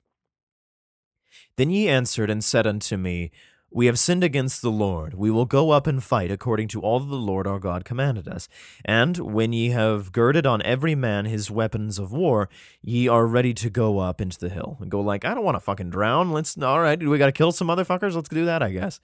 Then 1.57 1.71
ye 1.71 1.89
answered 1.89 2.29
and 2.29 2.45
said 2.45 2.67
unto 2.67 2.97
me, 2.99 3.31
we 3.71 3.87
have 3.87 3.99
sinned 3.99 4.25
against 4.25 4.63
the 4.63 4.71
Lord. 4.71 5.15
We 5.15 5.31
will 5.31 5.45
go 5.45 5.71
up 5.71 5.87
and 5.87 6.03
fight 6.03 6.31
according 6.31 6.69
to 6.69 6.81
all 6.81 7.01
that 7.01 7.07
the 7.07 7.17
Lord 7.17 7.47
our 7.47 7.59
God 7.59 7.85
commanded 7.85 8.29
us. 8.29 8.49
And 8.85 9.19
when 9.19 9.53
ye 9.53 9.71
have 9.71 10.13
girded 10.13 10.47
on 10.47 10.63
every 10.63 10.95
man 10.95 11.25
his 11.27 11.51
weapons 11.51 11.99
of 11.99 12.13
war, 12.13 12.49
ye 12.81 13.09
are 13.09 13.27
ready 13.27 13.53
to 13.55 13.69
go 13.69 13.99
up 13.99 14.21
into 14.21 14.39
the 14.39 14.49
hill. 14.49 14.79
And 14.81 14.91
go 14.91 15.01
like, 15.01 15.25
I 15.25 15.35
don't 15.35 15.45
want 15.45 15.57
to 15.57 15.61
fucking 15.61 15.91
drown. 15.91 16.31
Let's, 16.31 16.57
all 16.57 16.81
right, 16.81 16.99
do 16.99 17.11
we 17.11 17.19
got 17.19 17.27
to 17.27 17.33
kill 17.33 17.53
some 17.53 17.69
motherfuckers? 17.69 18.15
Let's 18.15 18.29
do 18.29 18.45
that, 18.45 18.63
I 18.63 18.71
guess. 18.71 19.01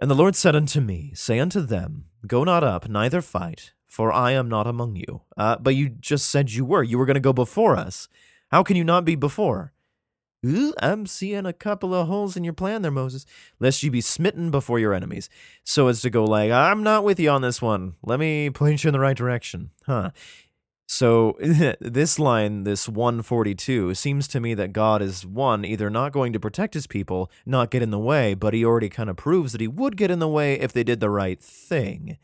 And 0.00 0.10
the 0.10 0.16
Lord 0.16 0.34
said 0.34 0.56
unto 0.56 0.80
me, 0.80 1.12
Say 1.14 1.38
unto 1.38 1.60
them, 1.60 2.06
Go 2.26 2.42
not 2.42 2.64
up, 2.64 2.88
neither 2.88 3.22
fight, 3.22 3.72
for 3.86 4.12
I 4.12 4.32
am 4.32 4.48
not 4.48 4.66
among 4.66 4.96
you. 4.96 5.22
Uh, 5.36 5.56
but 5.56 5.74
you 5.74 5.90
just 5.90 6.28
said 6.28 6.50
you 6.50 6.64
were. 6.64 6.82
You 6.82 6.98
were 6.98 7.06
going 7.06 7.14
to 7.14 7.20
go 7.20 7.32
before 7.32 7.76
us. 7.76 8.08
How 8.50 8.62
can 8.62 8.76
you 8.76 8.84
not 8.84 9.04
be 9.04 9.14
before? 9.14 9.72
I'm 10.42 11.06
seeing 11.06 11.44
a 11.44 11.52
couple 11.52 11.94
of 11.94 12.06
holes 12.06 12.36
in 12.36 12.44
your 12.44 12.54
plan 12.54 12.82
there, 12.82 12.90
Moses, 12.90 13.26
lest 13.58 13.82
you 13.82 13.90
be 13.90 14.00
smitten 14.00 14.50
before 14.50 14.78
your 14.78 14.94
enemies. 14.94 15.28
So 15.64 15.88
as 15.88 16.00
to 16.02 16.10
go 16.10 16.24
like, 16.24 16.50
I'm 16.50 16.82
not 16.82 17.04
with 17.04 17.20
you 17.20 17.30
on 17.30 17.42
this 17.42 17.60
one. 17.60 17.94
Let 18.02 18.18
me 18.18 18.48
point 18.50 18.82
you 18.82 18.88
in 18.88 18.92
the 18.92 19.00
right 19.00 19.16
direction. 19.16 19.70
Huh. 19.84 20.10
So 20.86 21.36
this 21.80 22.18
line, 22.18 22.64
this 22.64 22.88
142, 22.88 23.94
seems 23.94 24.26
to 24.28 24.40
me 24.40 24.54
that 24.54 24.72
God 24.72 25.02
is 25.02 25.26
one, 25.26 25.64
either 25.64 25.90
not 25.90 26.12
going 26.12 26.32
to 26.32 26.40
protect 26.40 26.74
his 26.74 26.86
people, 26.86 27.30
not 27.44 27.70
get 27.70 27.82
in 27.82 27.90
the 27.90 27.98
way, 27.98 28.34
but 28.34 28.54
he 28.54 28.64
already 28.64 28.88
kind 28.88 29.10
of 29.10 29.16
proves 29.16 29.52
that 29.52 29.60
he 29.60 29.68
would 29.68 29.96
get 29.96 30.10
in 30.10 30.18
the 30.20 30.28
way 30.28 30.54
if 30.54 30.72
they 30.72 30.82
did 30.82 31.00
the 31.00 31.10
right 31.10 31.40
thing. 31.40 32.18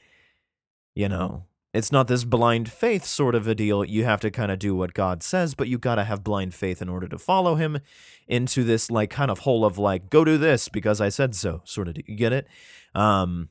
You 0.94 1.11
know, 1.11 1.44
it's 1.77 1.93
not 1.93 2.09
this 2.09 2.25
blind 2.25 2.71
faith 2.71 3.05
sort 3.05 3.35
of 3.35 3.47
a 3.47 3.55
deal. 3.55 3.85
You 3.85 4.05
have 4.05 4.21
to 4.21 4.31
kind 4.31 4.51
of 4.51 4.59
do 4.59 4.75
what 4.75 4.95
God 4.95 5.23
says, 5.23 5.55
but 5.55 5.69
you 5.69 5.79
got 5.79 5.97
to 5.97 6.05
have 6.05 6.25
blind 6.25 6.55
faith 6.55 6.81
in 6.81 6.89
order 6.89 7.07
to 7.09 7.19
follow 7.19 7.57
him 7.57 7.81
into 8.27 8.65
this 8.65 8.91
like 8.91 9.11
kind 9.11 9.31
of 9.31 9.41
hole 9.41 9.65
of 9.65 9.77
like 9.77 10.09
go 10.09 10.25
do 10.25 10.39
this 10.39 10.69
because 10.69 11.01
I 11.01 11.11
said 11.11 11.35
so 11.35 11.61
sort 11.65 11.89
of. 11.89 11.97
You 11.97 12.17
get 12.17 12.33
it? 12.33 12.47
Um 12.95 13.51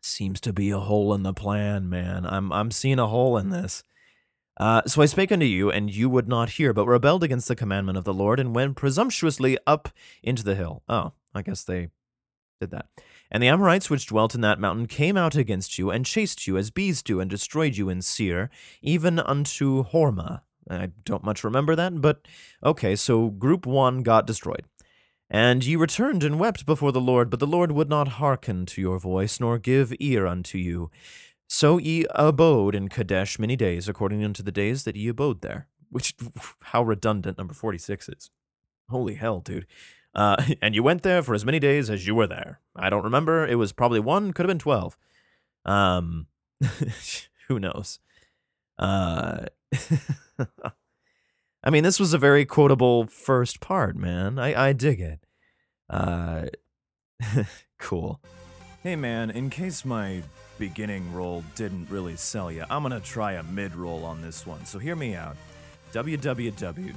seems 0.00 0.40
to 0.40 0.52
be 0.52 0.70
a 0.70 0.78
hole 0.78 1.12
in 1.12 1.24
the 1.24 1.34
plan, 1.34 1.88
man. 1.88 2.24
I'm 2.24 2.52
I'm 2.52 2.70
seeing 2.70 2.98
a 2.98 3.08
hole 3.08 3.36
in 3.36 3.50
this. 3.50 3.82
Uh, 4.56 4.82
so 4.86 5.02
I 5.02 5.06
spake 5.06 5.30
unto 5.30 5.46
you, 5.46 5.70
and 5.70 5.88
you 5.88 6.10
would 6.10 6.26
not 6.26 6.50
hear, 6.50 6.72
but 6.72 6.86
rebelled 6.86 7.22
against 7.22 7.46
the 7.46 7.54
commandment 7.54 7.96
of 7.96 8.02
the 8.02 8.14
Lord, 8.14 8.40
and 8.40 8.54
went 8.54 8.76
presumptuously 8.76 9.56
up 9.68 9.88
into 10.20 10.42
the 10.42 10.56
hill. 10.56 10.82
Oh, 10.88 11.12
I 11.32 11.42
guess 11.42 11.62
they 11.62 11.90
did 12.60 12.70
that. 12.70 12.86
And 13.30 13.42
the 13.42 13.48
Amorites 13.48 13.90
which 13.90 14.06
dwelt 14.06 14.34
in 14.34 14.40
that 14.40 14.60
mountain 14.60 14.86
came 14.86 15.16
out 15.16 15.36
against 15.36 15.78
you, 15.78 15.90
and 15.90 16.04
chased 16.04 16.46
you 16.46 16.56
as 16.56 16.70
bees 16.70 17.02
do, 17.02 17.20
and 17.20 17.30
destroyed 17.30 17.76
you 17.76 17.88
in 17.88 18.02
Seir, 18.02 18.50
even 18.82 19.18
unto 19.18 19.84
Hormah. 19.84 20.40
I 20.70 20.90
don't 21.04 21.24
much 21.24 21.44
remember 21.44 21.74
that, 21.76 22.00
but 22.00 22.26
okay, 22.62 22.94
so 22.96 23.28
group 23.28 23.66
one 23.66 24.02
got 24.02 24.26
destroyed. 24.26 24.64
And 25.30 25.64
ye 25.64 25.76
returned 25.76 26.24
and 26.24 26.38
wept 26.38 26.64
before 26.64 26.92
the 26.92 27.00
Lord, 27.00 27.28
but 27.28 27.40
the 27.40 27.46
Lord 27.46 27.72
would 27.72 27.88
not 27.88 28.08
hearken 28.08 28.64
to 28.66 28.80
your 28.80 28.98
voice, 28.98 29.38
nor 29.38 29.58
give 29.58 29.92
ear 29.98 30.26
unto 30.26 30.56
you. 30.56 30.90
So 31.48 31.78
ye 31.78 32.06
abode 32.10 32.74
in 32.74 32.88
Kadesh 32.88 33.38
many 33.38 33.56
days, 33.56 33.88
according 33.88 34.24
unto 34.24 34.42
the 34.42 34.52
days 34.52 34.84
that 34.84 34.96
ye 34.96 35.08
abode 35.08 35.42
there. 35.42 35.68
Which, 35.90 36.14
how 36.60 36.82
redundant 36.82 37.38
number 37.38 37.54
46 37.54 38.08
is. 38.10 38.30
Holy 38.90 39.14
hell, 39.14 39.40
dude. 39.40 39.66
Uh, 40.14 40.36
and 40.62 40.74
you 40.74 40.82
went 40.82 41.02
there 41.02 41.22
for 41.22 41.34
as 41.34 41.44
many 41.44 41.58
days 41.58 41.90
as 41.90 42.06
you 42.06 42.14
were 42.14 42.26
there. 42.26 42.60
I 42.76 42.90
don't 42.90 43.04
remember. 43.04 43.46
It 43.46 43.56
was 43.56 43.72
probably 43.72 44.00
one, 44.00 44.32
could 44.32 44.44
have 44.44 44.50
been 44.50 44.58
12. 44.58 44.96
Um, 45.64 46.26
who 47.48 47.58
knows? 47.58 48.00
Uh, 48.78 49.46
I 51.64 51.70
mean, 51.70 51.82
this 51.82 51.98
was 51.98 52.14
a 52.14 52.18
very 52.18 52.44
quotable 52.44 53.06
first 53.06 53.60
part, 53.60 53.96
man. 53.96 54.38
I, 54.38 54.68
I 54.68 54.72
dig 54.72 55.00
it. 55.00 55.20
Uh, 55.90 56.46
cool. 57.78 58.20
Hey, 58.82 58.96
man, 58.96 59.30
in 59.30 59.50
case 59.50 59.84
my 59.84 60.22
beginning 60.58 61.12
roll 61.12 61.44
didn't 61.56 61.90
really 61.90 62.16
sell 62.16 62.50
you, 62.50 62.64
I'm 62.70 62.82
gonna 62.82 63.00
try 63.00 63.32
a 63.32 63.42
mid 63.42 63.74
roll 63.74 64.04
on 64.04 64.22
this 64.22 64.46
one. 64.46 64.64
So 64.64 64.78
hear 64.78 64.96
me 64.96 65.14
out. 65.14 65.36
Www 65.92 66.94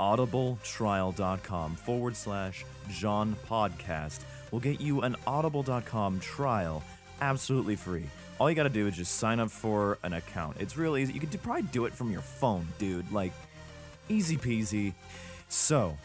audibletrial.com 0.00 1.76
forward 1.76 2.16
slash 2.16 2.64
John 2.90 3.36
Podcast 3.48 4.20
will 4.50 4.60
get 4.60 4.80
you 4.80 5.02
an 5.02 5.16
audible.com 5.26 6.20
trial 6.20 6.82
absolutely 7.20 7.76
free. 7.76 8.04
All 8.38 8.50
you 8.50 8.56
got 8.56 8.64
to 8.64 8.68
do 8.68 8.86
is 8.86 8.96
just 8.96 9.16
sign 9.16 9.40
up 9.40 9.50
for 9.50 9.98
an 10.02 10.12
account. 10.12 10.58
It's 10.60 10.76
real 10.76 10.96
easy. 10.96 11.14
You 11.14 11.20
could 11.20 11.42
probably 11.42 11.62
do 11.62 11.86
it 11.86 11.94
from 11.94 12.10
your 12.10 12.20
phone, 12.20 12.68
dude. 12.78 13.10
Like, 13.10 13.32
easy 14.10 14.36
peasy. 14.36 14.92
So, 15.48 15.96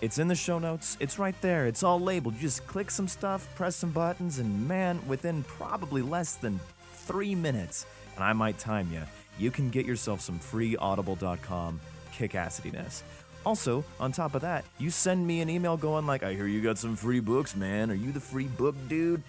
it's 0.00 0.18
in 0.18 0.28
the 0.28 0.36
show 0.36 0.60
notes. 0.60 0.96
It's 1.00 1.18
right 1.18 1.34
there. 1.40 1.66
It's 1.66 1.82
all 1.82 1.98
labeled. 1.98 2.34
You 2.34 2.42
just 2.42 2.64
click 2.68 2.90
some 2.92 3.08
stuff, 3.08 3.52
press 3.56 3.74
some 3.74 3.90
buttons, 3.90 4.38
and 4.38 4.68
man, 4.68 5.00
within 5.08 5.42
probably 5.42 6.02
less 6.02 6.36
than 6.36 6.60
three 6.92 7.34
minutes, 7.34 7.86
and 8.14 8.22
I 8.22 8.32
might 8.32 8.58
time 8.58 8.88
you, 8.92 9.02
you 9.38 9.50
can 9.50 9.70
get 9.70 9.86
yourself 9.86 10.20
some 10.20 10.38
free 10.38 10.76
audible.com 10.76 11.80
kick 12.12 12.32
assidiness. 12.32 13.02
Also, 13.44 13.84
on 14.00 14.10
top 14.10 14.34
of 14.34 14.42
that, 14.42 14.64
you 14.78 14.90
send 14.90 15.24
me 15.24 15.40
an 15.40 15.48
email 15.48 15.76
going 15.76 16.06
like, 16.06 16.22
I 16.22 16.34
hear 16.34 16.46
you 16.46 16.60
got 16.60 16.78
some 16.78 16.96
free 16.96 17.20
books, 17.20 17.54
man. 17.54 17.90
Are 17.90 17.94
you 17.94 18.10
the 18.10 18.20
free 18.20 18.46
book 18.46 18.74
dude? 18.88 19.22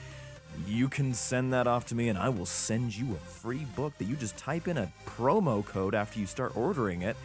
You 0.66 0.88
can 0.90 1.14
send 1.14 1.54
that 1.54 1.68
off 1.68 1.86
to 1.88 1.96
me 1.96 2.10
and 2.10 2.18
I 2.18 2.30
will 2.30 2.48
send 2.48 2.96
you 2.96 3.14
a 3.14 3.18
free 3.18 3.66
book 3.76 3.96
that 4.00 4.06
you 4.06 4.16
just 4.16 4.36
type 4.36 4.68
in 4.68 4.78
a 4.78 4.92
promo 5.06 5.64
code 5.64 5.94
after 5.94 6.20
you 6.20 6.26
start 6.26 6.58
ordering 6.58 7.04
it 7.04 7.16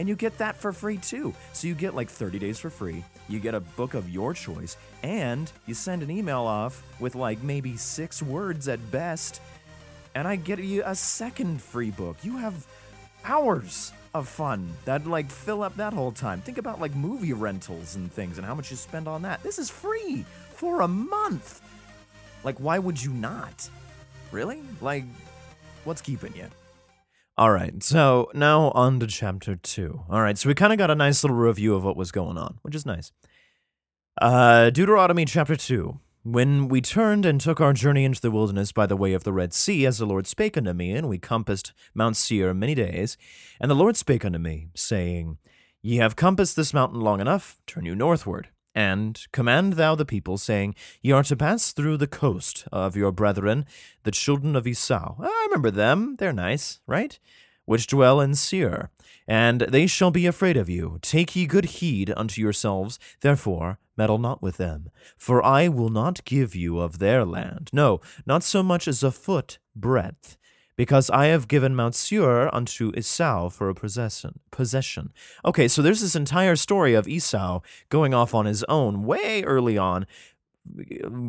and 0.00 0.08
you 0.08 0.16
get 0.16 0.38
that 0.38 0.56
for 0.56 0.72
free 0.72 0.96
too. 0.96 1.34
So 1.52 1.68
you 1.68 1.74
get 1.74 1.94
like 1.94 2.08
30 2.08 2.38
days 2.38 2.58
for 2.58 2.70
free, 2.70 3.04
you 3.28 3.38
get 3.38 3.54
a 3.54 3.60
book 3.60 3.92
of 3.92 4.08
your 4.08 4.32
choice, 4.32 4.78
and 5.02 5.52
you 5.66 5.74
send 5.74 6.02
an 6.02 6.10
email 6.10 6.40
off 6.40 6.82
with 7.00 7.14
like 7.14 7.42
maybe 7.42 7.76
six 7.76 8.22
words 8.22 8.66
at 8.66 8.90
best 8.90 9.42
and 10.14 10.26
I 10.26 10.36
get 10.36 10.58
you 10.58 10.82
a 10.84 10.94
second 10.94 11.62
free 11.62 11.90
book. 11.90 12.16
You 12.22 12.36
have 12.38 12.66
hours 13.24 13.92
of 14.14 14.28
fun 14.28 14.72
that 14.84 15.06
like 15.06 15.30
fill 15.30 15.62
up 15.62 15.76
that 15.76 15.92
whole 15.92 16.12
time. 16.12 16.40
Think 16.40 16.58
about 16.58 16.80
like 16.80 16.94
movie 16.94 17.32
rentals 17.32 17.96
and 17.96 18.12
things 18.12 18.38
and 18.38 18.46
how 18.46 18.54
much 18.54 18.70
you 18.70 18.76
spend 18.76 19.06
on 19.06 19.22
that. 19.22 19.42
This 19.42 19.58
is 19.58 19.70
free 19.70 20.24
for 20.54 20.80
a 20.80 20.88
month. 20.88 21.62
Like, 22.42 22.58
why 22.58 22.78
would 22.78 23.02
you 23.02 23.12
not? 23.12 23.68
Really? 24.32 24.62
Like, 24.80 25.04
what's 25.84 26.00
keeping 26.00 26.34
you? 26.34 26.46
All 27.36 27.50
right, 27.50 27.82
so 27.82 28.30
now 28.34 28.70
on 28.72 29.00
to 29.00 29.06
chapter 29.06 29.56
two. 29.56 30.02
All 30.10 30.20
right, 30.20 30.36
so 30.36 30.48
we 30.48 30.54
kind 30.54 30.72
of 30.72 30.78
got 30.78 30.90
a 30.90 30.94
nice 30.94 31.24
little 31.24 31.36
review 31.36 31.74
of 31.74 31.84
what 31.84 31.96
was 31.96 32.12
going 32.12 32.36
on, 32.36 32.58
which 32.62 32.74
is 32.74 32.84
nice. 32.84 33.12
Uh, 34.20 34.68
Deuteronomy 34.70 35.24
chapter 35.24 35.56
two. 35.56 36.00
When 36.22 36.68
we 36.68 36.82
turned 36.82 37.24
and 37.24 37.40
took 37.40 37.62
our 37.62 37.72
journey 37.72 38.04
into 38.04 38.20
the 38.20 38.30
wilderness 38.30 38.72
by 38.72 38.84
the 38.84 38.96
way 38.96 39.14
of 39.14 39.24
the 39.24 39.32
Red 39.32 39.54
Sea, 39.54 39.86
as 39.86 39.96
the 39.96 40.04
Lord 40.04 40.26
spake 40.26 40.54
unto 40.54 40.74
me, 40.74 40.92
and 40.92 41.08
we 41.08 41.16
compassed 41.16 41.72
Mount 41.94 42.14
Seir 42.14 42.52
many 42.52 42.74
days, 42.74 43.16
and 43.58 43.70
the 43.70 43.74
Lord 43.74 43.96
spake 43.96 44.22
unto 44.22 44.38
me, 44.38 44.68
saying, 44.74 45.38
Ye 45.80 45.96
have 45.96 46.16
compassed 46.16 46.56
this 46.56 46.74
mountain 46.74 47.00
long 47.00 47.22
enough, 47.22 47.58
turn 47.66 47.86
you 47.86 47.94
northward. 47.94 48.48
And 48.74 49.18
command 49.32 49.72
thou 49.74 49.94
the 49.94 50.04
people, 50.04 50.36
saying, 50.36 50.74
Ye 51.00 51.10
are 51.10 51.22
to 51.22 51.36
pass 51.36 51.72
through 51.72 51.96
the 51.96 52.06
coast 52.06 52.68
of 52.70 52.96
your 52.96 53.12
brethren, 53.12 53.64
the 54.02 54.10
children 54.10 54.56
of 54.56 54.66
Esau. 54.66 55.16
I 55.18 55.46
remember 55.48 55.70
them. 55.70 56.16
They're 56.18 56.34
nice, 56.34 56.80
right? 56.86 57.18
Which 57.70 57.86
dwell 57.86 58.20
in 58.20 58.34
Seir. 58.34 58.90
And 59.28 59.60
they 59.60 59.86
shall 59.86 60.10
be 60.10 60.26
afraid 60.26 60.56
of 60.56 60.68
you. 60.68 60.98
Take 61.02 61.36
ye 61.36 61.46
good 61.46 61.66
heed 61.66 62.12
unto 62.16 62.42
yourselves, 62.42 62.98
therefore 63.20 63.78
meddle 63.96 64.18
not 64.18 64.42
with 64.42 64.56
them. 64.56 64.90
For 65.16 65.40
I 65.44 65.68
will 65.68 65.88
not 65.88 66.24
give 66.24 66.56
you 66.56 66.80
of 66.80 66.98
their 66.98 67.24
land, 67.24 67.70
no, 67.72 68.00
not 68.26 68.42
so 68.42 68.64
much 68.64 68.88
as 68.88 69.04
a 69.04 69.12
foot 69.12 69.60
breadth 69.76 70.36
because 70.76 71.10
I 71.10 71.26
have 71.26 71.46
given 71.46 71.76
Mount 71.76 71.94
Seir 71.94 72.48
unto 72.52 72.90
Esau 72.96 73.50
for 73.50 73.68
a 73.68 73.74
possession. 73.74 75.12
Okay, 75.44 75.68
so 75.68 75.82
there's 75.82 76.00
this 76.00 76.16
entire 76.16 76.56
story 76.56 76.94
of 76.94 77.06
Esau 77.06 77.60
going 77.88 78.14
off 78.14 78.34
on 78.34 78.46
his 78.46 78.64
own 78.64 79.04
way 79.04 79.44
early 79.44 79.76
on, 79.76 80.06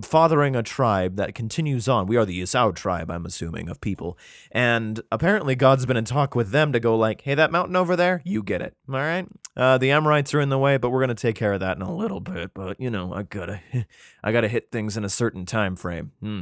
fathering 0.01 0.55
a 0.55 0.63
tribe 0.63 1.15
that 1.15 1.35
continues 1.35 1.87
on. 1.87 2.07
We 2.07 2.17
are 2.17 2.25
the 2.25 2.35
Esau 2.35 2.71
tribe, 2.71 3.09
I'm 3.09 3.25
assuming, 3.25 3.69
of 3.69 3.81
people. 3.81 4.17
And 4.51 5.01
apparently 5.11 5.55
God's 5.55 5.85
been 5.85 5.97
in 5.97 6.05
talk 6.05 6.35
with 6.35 6.51
them 6.51 6.73
to 6.73 6.79
go 6.79 6.95
like, 6.95 7.21
hey, 7.21 7.35
that 7.35 7.51
mountain 7.51 7.75
over 7.75 7.95
there, 7.95 8.21
you 8.25 8.43
get 8.43 8.61
it. 8.61 8.75
All 8.89 8.95
right? 8.95 9.27
Uh, 9.55 9.77
the 9.77 9.91
Amorites 9.91 10.33
are 10.33 10.41
in 10.41 10.49
the 10.49 10.57
way, 10.57 10.77
but 10.77 10.89
we're 10.89 10.99
to 11.09 11.15
take 11.15 11.35
care 11.35 11.53
of 11.53 11.59
that 11.59 11.77
in 11.77 11.81
a 11.81 11.95
little 11.95 12.19
bit. 12.19 12.53
But, 12.53 12.79
you 12.79 12.89
know, 12.89 13.13
I 13.13 13.23
gotta, 13.23 13.61
I 14.23 14.31
gotta 14.31 14.47
hit 14.47 14.71
things 14.71 14.97
in 14.97 15.05
a 15.05 15.09
certain 15.09 15.45
time 15.45 15.75
frame. 15.75 16.11
Hmm. 16.19 16.41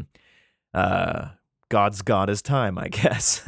Uh, 0.73 1.29
God's 1.69 2.01
God 2.01 2.29
is 2.29 2.41
time, 2.41 2.77
I 2.77 2.87
guess. 2.89 3.47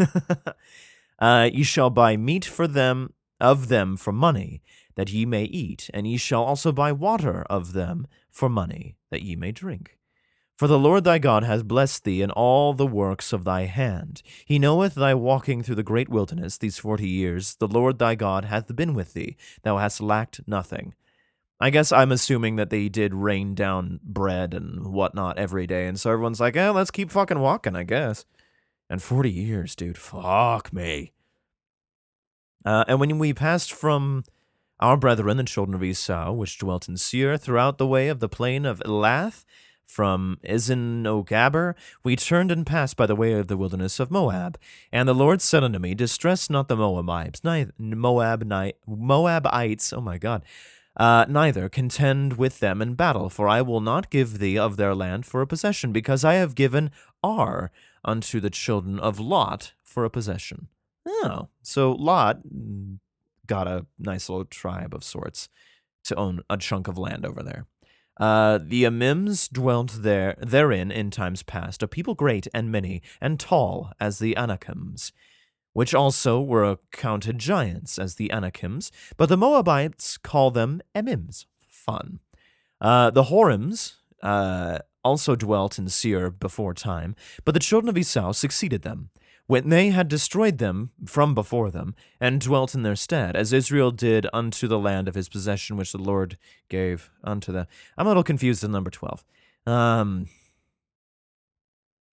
uh, 1.19 1.49
ye 1.51 1.63
shall 1.63 1.89
buy 1.89 2.17
meat 2.17 2.45
for 2.45 2.67
them 2.67 3.13
of 3.39 3.67
them 3.67 3.97
for 3.97 4.13
money, 4.13 4.61
that 4.95 5.09
ye 5.09 5.25
may 5.25 5.43
eat, 5.43 5.89
and 5.93 6.07
ye 6.07 6.17
shall 6.17 6.43
also 6.43 6.71
buy 6.71 6.91
water 6.91 7.43
of 7.49 7.73
them 7.73 8.07
for 8.29 8.49
money, 8.49 8.95
that 9.09 9.21
ye 9.21 9.35
may 9.35 9.51
drink. 9.51 9.97
For 10.61 10.67
the 10.67 10.77
Lord 10.77 11.03
thy 11.03 11.17
God 11.17 11.43
hath 11.43 11.65
blessed 11.65 12.03
thee 12.03 12.21
in 12.21 12.29
all 12.29 12.73
the 12.73 12.85
works 12.85 13.33
of 13.33 13.45
thy 13.45 13.61
hand. 13.61 14.21
He 14.45 14.59
knoweth 14.59 14.93
thy 14.93 15.15
walking 15.15 15.63
through 15.63 15.73
the 15.73 15.81
great 15.81 16.07
wilderness 16.07 16.55
these 16.55 16.77
forty 16.77 17.09
years. 17.09 17.55
The 17.55 17.67
Lord 17.67 17.97
thy 17.97 18.13
God 18.13 18.45
hath 18.45 18.75
been 18.75 18.93
with 18.93 19.13
thee. 19.13 19.37
Thou 19.63 19.77
hast 19.79 20.01
lacked 20.01 20.41
nothing. 20.45 20.93
I 21.59 21.71
guess 21.71 21.91
I'm 21.91 22.11
assuming 22.11 22.57
that 22.57 22.69
they 22.69 22.89
did 22.89 23.15
rain 23.15 23.55
down 23.55 24.01
bread 24.03 24.53
and 24.53 24.93
whatnot 24.93 25.39
every 25.39 25.65
day, 25.65 25.87
and 25.87 25.99
so 25.99 26.11
everyone's 26.11 26.39
like, 26.39 26.55
"Eh, 26.55 26.69
let's 26.69 26.91
keep 26.91 27.09
fucking 27.09 27.39
walking." 27.39 27.75
I 27.75 27.83
guess. 27.83 28.25
And 28.87 29.01
40 29.01 29.31
years, 29.31 29.75
dude, 29.75 29.97
fuck 29.97 30.71
me. 30.71 31.13
Uh, 32.65 32.83
and 32.87 32.99
when 32.99 33.17
we 33.17 33.33
passed 33.33 33.71
from 33.71 34.25
our 34.81 34.97
brethren, 34.97 35.37
the 35.37 35.43
children 35.43 35.75
of 35.75 35.83
Esau, 35.83 36.31
which 36.31 36.57
dwelt 36.57 36.89
in 36.89 36.97
Seir, 36.97 37.37
throughout 37.37 37.77
the 37.77 37.87
way 37.87 38.07
of 38.07 38.19
the 38.19 38.29
plain 38.29 38.65
of 38.65 38.79
Elath, 38.85 39.45
from 39.91 40.39
Ezion-Gaber, 40.45 41.75
we 42.01 42.15
turned 42.15 42.49
and 42.49 42.65
passed 42.65 42.95
by 42.95 43.05
the 43.05 43.15
way 43.15 43.33
of 43.33 43.47
the 43.47 43.57
wilderness 43.57 43.99
of 43.99 44.09
Moab. 44.09 44.57
And 44.91 45.07
the 45.07 45.13
Lord 45.13 45.41
said 45.41 45.63
unto 45.63 45.79
me, 45.79 45.93
Distress 45.93 46.49
not 46.49 46.69
the 46.69 46.77
Moabites, 46.77 47.43
neither, 47.43 47.73
Moab, 47.77 48.49
Moabites, 48.87 49.91
oh 49.91 50.01
my 50.01 50.17
God, 50.17 50.43
uh, 50.95 51.25
neither 51.27 51.67
contend 51.67 52.37
with 52.37 52.59
them 52.59 52.81
in 52.81 52.95
battle, 52.95 53.29
for 53.29 53.49
I 53.49 53.61
will 53.61 53.81
not 53.81 54.09
give 54.09 54.39
thee 54.39 54.57
of 54.57 54.77
their 54.77 54.95
land 54.95 55.25
for 55.25 55.41
a 55.41 55.47
possession, 55.47 55.91
because 55.91 56.23
I 56.23 56.35
have 56.35 56.55
given 56.55 56.89
Ar 57.21 57.69
unto 58.05 58.39
the 58.39 58.49
children 58.49 58.97
of 58.97 59.19
Lot 59.19 59.73
for 59.83 60.05
a 60.05 60.09
possession. 60.09 60.69
Oh, 61.05 61.49
so 61.61 61.91
Lot 61.91 62.39
got 63.47 63.67
a 63.67 63.85
nice 63.99 64.29
little 64.29 64.45
tribe 64.45 64.93
of 64.93 65.03
sorts 65.03 65.49
to 66.05 66.15
own 66.15 66.41
a 66.49 66.57
chunk 66.57 66.87
of 66.87 66.97
land 66.97 67.25
over 67.25 67.43
there. 67.43 67.65
Uh, 68.19 68.59
the 68.61 68.83
Amims 68.83 69.49
dwelt 69.49 69.99
there 70.01 70.35
therein 70.39 70.91
in 70.91 71.09
times 71.11 71.43
past, 71.43 71.81
a 71.81 71.87
people 71.87 72.13
great 72.13 72.47
and 72.53 72.71
many, 72.71 73.01
and 73.19 73.39
tall 73.39 73.91
as 73.99 74.19
the 74.19 74.35
Anakims 74.35 75.11
which 75.73 75.93
also 75.93 76.41
were 76.41 76.63
accounted 76.63 77.39
giants 77.39 77.97
as 77.97 78.15
the 78.15 78.29
Anakims, 78.31 78.91
but 79.17 79.29
the 79.29 79.37
Moabites 79.37 80.17
call 80.17 80.51
them 80.51 80.81
Emims. 80.95 81.45
Fun. 81.67 82.19
Uh, 82.79 83.09
the 83.09 83.23
Horims 83.23 83.95
uh, 84.21 84.79
also 85.03 85.35
dwelt 85.35 85.79
in 85.79 85.87
Seir 85.87 86.29
before 86.29 86.73
time, 86.73 87.15
but 87.45 87.53
the 87.53 87.59
children 87.59 87.89
of 87.89 87.97
Esau 87.97 88.33
succeeded 88.33 88.81
them, 88.81 89.09
when 89.51 89.67
they 89.67 89.89
had 89.89 90.07
destroyed 90.07 90.59
them 90.59 90.91
from 91.05 91.35
before 91.35 91.69
them, 91.69 91.93
and 92.21 92.39
dwelt 92.39 92.73
in 92.73 92.83
their 92.83 92.95
stead, 92.95 93.35
as 93.35 93.51
Israel 93.51 93.91
did 93.91 94.25
unto 94.31 94.65
the 94.65 94.79
land 94.79 95.09
of 95.09 95.15
his 95.15 95.27
possession 95.27 95.75
which 95.75 95.91
the 95.91 95.97
Lord 95.97 96.37
gave 96.69 97.11
unto 97.21 97.51
them. 97.51 97.65
I'm 97.97 98.07
a 98.07 98.09
little 98.11 98.23
confused 98.23 98.63
in 98.63 98.71
number 98.71 98.89
12. 98.89 99.25
Um, 99.67 100.27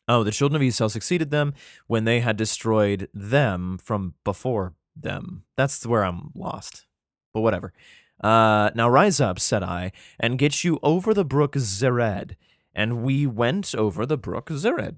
Oh, 0.09 0.25
the 0.25 0.33
children 0.33 0.57
of 0.57 0.65
Esau 0.65 0.89
succeeded 0.89 1.31
them 1.31 1.55
when 1.87 2.03
they 2.03 2.19
had 2.19 2.37
destroyed 2.37 3.09
them 3.15 3.79
from 3.81 4.15
before 4.25 4.75
them. 4.97 5.45
That's 5.57 5.87
where 5.87 6.05
I'm 6.05 6.33
lost. 6.35 6.87
But 7.33 7.43
whatever. 7.43 7.73
Uh, 8.21 8.71
now 8.75 8.89
rise 8.89 9.21
up, 9.21 9.39
said 9.39 9.63
I, 9.63 9.93
and 10.19 10.41
get 10.41 10.65
you 10.65 10.81
over 10.83 11.15
the 11.15 11.25
brook 11.25 11.53
Zered. 11.53 12.35
And 12.75 13.05
we 13.05 13.29
went 13.29 13.77
over 13.77 14.05
the 14.07 14.19
brook 14.19 14.47
Zered. 14.47 14.97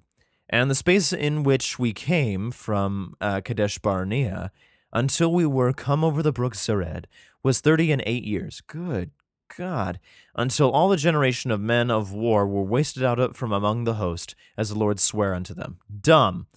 And 0.53 0.69
the 0.69 0.75
space 0.75 1.13
in 1.13 1.45
which 1.45 1.79
we 1.79 1.93
came 1.93 2.51
from 2.51 3.15
uh, 3.21 3.41
Kadesh 3.41 3.79
Barnea 3.79 4.51
until 4.93 5.33
we 5.33 5.47
were 5.47 5.73
come 5.73 6.03
over 6.03 6.25
the 6.25 6.33
brook 6.33 6.57
Zered 6.57 7.05
was 7.43 7.61
thirty 7.61 7.93
and 7.93 8.03
eight 8.05 8.25
years. 8.25 8.61
Good 8.67 9.13
God, 9.57 10.01
until 10.35 10.73
all 10.73 10.89
the 10.89 10.97
generation 10.97 11.53
of 11.53 11.61
men 11.61 11.89
of 11.89 12.13
war 12.13 12.49
were 12.49 12.65
wasted 12.65 13.05
out 13.05 13.37
from 13.37 13.53
among 13.53 13.85
the 13.85 13.95
host, 13.95 14.35
as 14.57 14.71
the 14.71 14.79
Lord 14.79 14.99
sware 14.99 15.35
unto 15.35 15.55
them. 15.55 15.79
Dumb. 16.01 16.49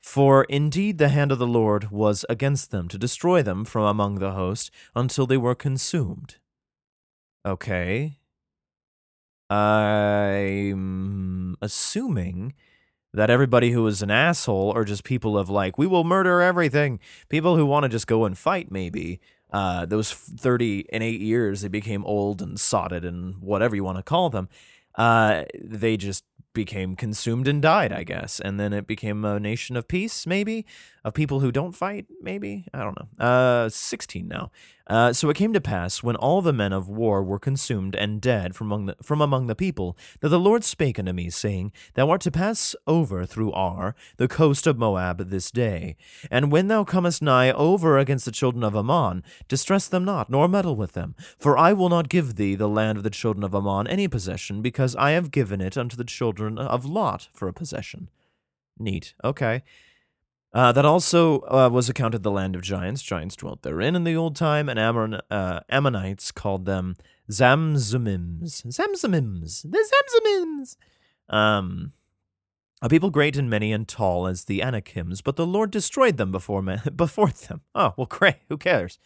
For 0.00 0.44
indeed 0.44 0.98
the 0.98 1.08
hand 1.08 1.32
of 1.32 1.38
the 1.38 1.46
Lord 1.46 1.90
was 1.90 2.26
against 2.28 2.70
them 2.70 2.86
to 2.88 2.98
destroy 2.98 3.42
them 3.42 3.64
from 3.64 3.84
among 3.84 4.18
the 4.18 4.32
host 4.32 4.70
until 4.94 5.26
they 5.26 5.38
were 5.38 5.54
consumed. 5.54 6.36
Okay. 7.46 8.18
I'm 9.50 11.56
assuming 11.62 12.52
that 13.18 13.30
everybody 13.30 13.72
who 13.72 13.84
is 13.88 14.00
an 14.00 14.12
asshole 14.12 14.72
are 14.76 14.84
just 14.84 15.02
people 15.02 15.36
of 15.36 15.50
like, 15.50 15.76
we 15.76 15.88
will 15.88 16.04
murder 16.04 16.40
everything. 16.40 17.00
People 17.28 17.56
who 17.56 17.66
want 17.66 17.82
to 17.82 17.88
just 17.88 18.06
go 18.06 18.24
and 18.24 18.38
fight, 18.38 18.70
maybe 18.70 19.20
uh, 19.50 19.84
those 19.86 20.12
30 20.12 20.86
and 20.92 21.02
8 21.02 21.20
years 21.20 21.62
they 21.62 21.68
became 21.68 22.04
old 22.04 22.40
and 22.40 22.60
sodded 22.60 23.04
and 23.04 23.42
whatever 23.42 23.74
you 23.74 23.82
want 23.82 23.96
to 23.98 24.04
call 24.04 24.30
them 24.30 24.48
uh, 24.94 25.44
they 25.58 25.96
just 25.96 26.22
became 26.58 26.96
consumed 26.96 27.46
and 27.46 27.62
died, 27.62 27.92
I 27.92 28.02
guess. 28.02 28.40
And 28.40 28.58
then 28.58 28.72
it 28.72 28.84
became 28.86 29.24
a 29.24 29.38
nation 29.38 29.76
of 29.76 29.86
peace, 29.86 30.26
maybe, 30.26 30.66
of 31.04 31.14
people 31.14 31.38
who 31.38 31.52
don't 31.52 31.70
fight, 31.70 32.06
maybe. 32.20 32.66
I 32.74 32.80
don't 32.80 32.98
know. 32.98 33.24
Uh, 33.24 33.68
16 33.68 34.26
now. 34.26 34.50
Uh, 34.88 35.12
so 35.12 35.28
it 35.28 35.36
came 35.36 35.52
to 35.52 35.60
pass, 35.60 36.02
when 36.02 36.16
all 36.16 36.40
the 36.40 36.52
men 36.52 36.72
of 36.72 36.88
war 36.88 37.22
were 37.22 37.38
consumed 37.38 37.94
and 37.94 38.20
dead 38.20 38.54
from 38.54 38.68
among, 38.68 38.86
the, 38.86 38.96
from 39.02 39.20
among 39.20 39.46
the 39.46 39.54
people, 39.54 39.96
that 40.20 40.30
the 40.30 40.38
Lord 40.38 40.64
spake 40.64 40.98
unto 40.98 41.12
me, 41.12 41.28
saying, 41.28 41.72
Thou 41.94 42.08
art 42.08 42.22
to 42.22 42.30
pass 42.30 42.74
over 42.86 43.26
through 43.26 43.52
Ar, 43.52 43.94
the 44.16 44.28
coast 44.28 44.66
of 44.66 44.78
Moab, 44.78 45.28
this 45.28 45.50
day. 45.50 45.96
And 46.30 46.50
when 46.50 46.68
thou 46.68 46.84
comest 46.84 47.20
nigh 47.20 47.52
over 47.52 47.98
against 47.98 48.24
the 48.24 48.32
children 48.32 48.64
of 48.64 48.74
Ammon, 48.74 49.22
distress 49.46 49.88
them 49.88 50.04
not, 50.04 50.30
nor 50.30 50.48
meddle 50.48 50.74
with 50.74 50.92
them. 50.92 51.14
For 51.38 51.58
I 51.58 51.74
will 51.74 51.90
not 51.90 52.08
give 52.08 52.36
thee 52.36 52.54
the 52.54 52.68
land 52.68 52.96
of 52.96 53.04
the 53.04 53.10
children 53.10 53.44
of 53.44 53.54
Ammon 53.54 53.86
any 53.88 54.08
possession, 54.08 54.62
because 54.62 54.96
I 54.96 55.10
have 55.10 55.30
given 55.30 55.60
it 55.60 55.76
unto 55.76 55.96
the 55.96 56.04
children 56.04 56.56
of 56.56 56.86
Lot 56.86 57.28
for 57.34 57.46
a 57.46 57.52
possession. 57.52 58.08
Neat. 58.78 59.12
Okay. 59.22 59.62
Uh, 60.54 60.72
that 60.72 60.84
also 60.84 61.40
uh, 61.42 61.68
was 61.70 61.88
accounted 61.90 62.22
the 62.22 62.30
land 62.30 62.56
of 62.56 62.62
giants. 62.62 63.02
Giants 63.02 63.36
dwelt 63.36 63.62
therein 63.62 63.94
in 63.94 64.04
the 64.04 64.16
old 64.16 64.34
time, 64.34 64.68
and 64.68 64.78
uh, 65.30 65.60
Ammonites 65.68 66.32
called 66.32 66.64
them 66.64 66.96
Zamzummims. 67.30 68.64
Zamzummims. 68.66 69.62
The 69.70 69.90
Zamzummims. 69.92 70.76
Um, 71.28 71.92
A 72.80 72.88
people 72.88 73.10
great 73.10 73.36
and 73.36 73.50
many 73.50 73.72
and 73.72 73.86
tall 73.86 74.26
as 74.26 74.44
the 74.44 74.62
Anakims, 74.62 75.20
but 75.20 75.36
the 75.36 75.46
Lord 75.46 75.70
destroyed 75.70 76.16
them 76.16 76.32
before, 76.32 76.62
me- 76.62 76.78
before 76.96 77.28
them. 77.30 77.60
Oh, 77.74 77.92
well, 77.96 78.06
great. 78.06 78.36
Who 78.48 78.56
cares? 78.56 78.98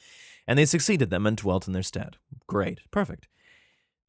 And 0.47 0.59
they 0.59 0.65
succeeded 0.67 1.11
them 1.11 1.27
and 1.27 1.37
dwelt 1.37 1.67
in 1.67 1.73
their 1.73 1.83
stead. 1.83 2.17
Great. 2.47 2.81
Perfect. 2.91 3.27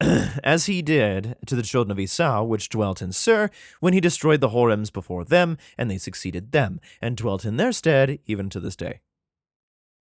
as 0.44 0.66
he 0.66 0.82
did 0.82 1.36
to 1.46 1.54
the 1.54 1.62
children 1.62 1.92
of 1.92 2.00
Esau, 2.00 2.42
which 2.42 2.68
dwelt 2.68 3.00
in 3.00 3.12
Seir, 3.12 3.50
when 3.80 3.92
he 3.92 4.00
destroyed 4.00 4.40
the 4.40 4.48
Horims 4.48 4.92
before 4.92 5.24
them, 5.24 5.56
and 5.78 5.90
they 5.90 5.98
succeeded 5.98 6.52
them, 6.52 6.80
and 7.00 7.16
dwelt 7.16 7.44
in 7.44 7.56
their 7.56 7.72
stead, 7.72 8.18
even 8.26 8.48
to 8.50 8.60
this 8.60 8.76
day. 8.76 9.00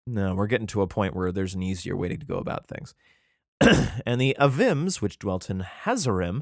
No, 0.06 0.36
we're 0.36 0.48
getting 0.48 0.68
to 0.68 0.82
a 0.82 0.88
point 0.88 1.16
where 1.16 1.32
there's 1.32 1.56
an 1.56 1.64
easier 1.64 1.96
way 1.96 2.08
to 2.08 2.18
go 2.18 2.38
about 2.38 2.68
things. 2.68 2.94
and 4.06 4.20
the 4.22 4.36
Avims, 4.40 5.02
which 5.02 5.20
dwelt 5.20 5.50
in 5.50 5.66
Hazerim, 5.84 6.42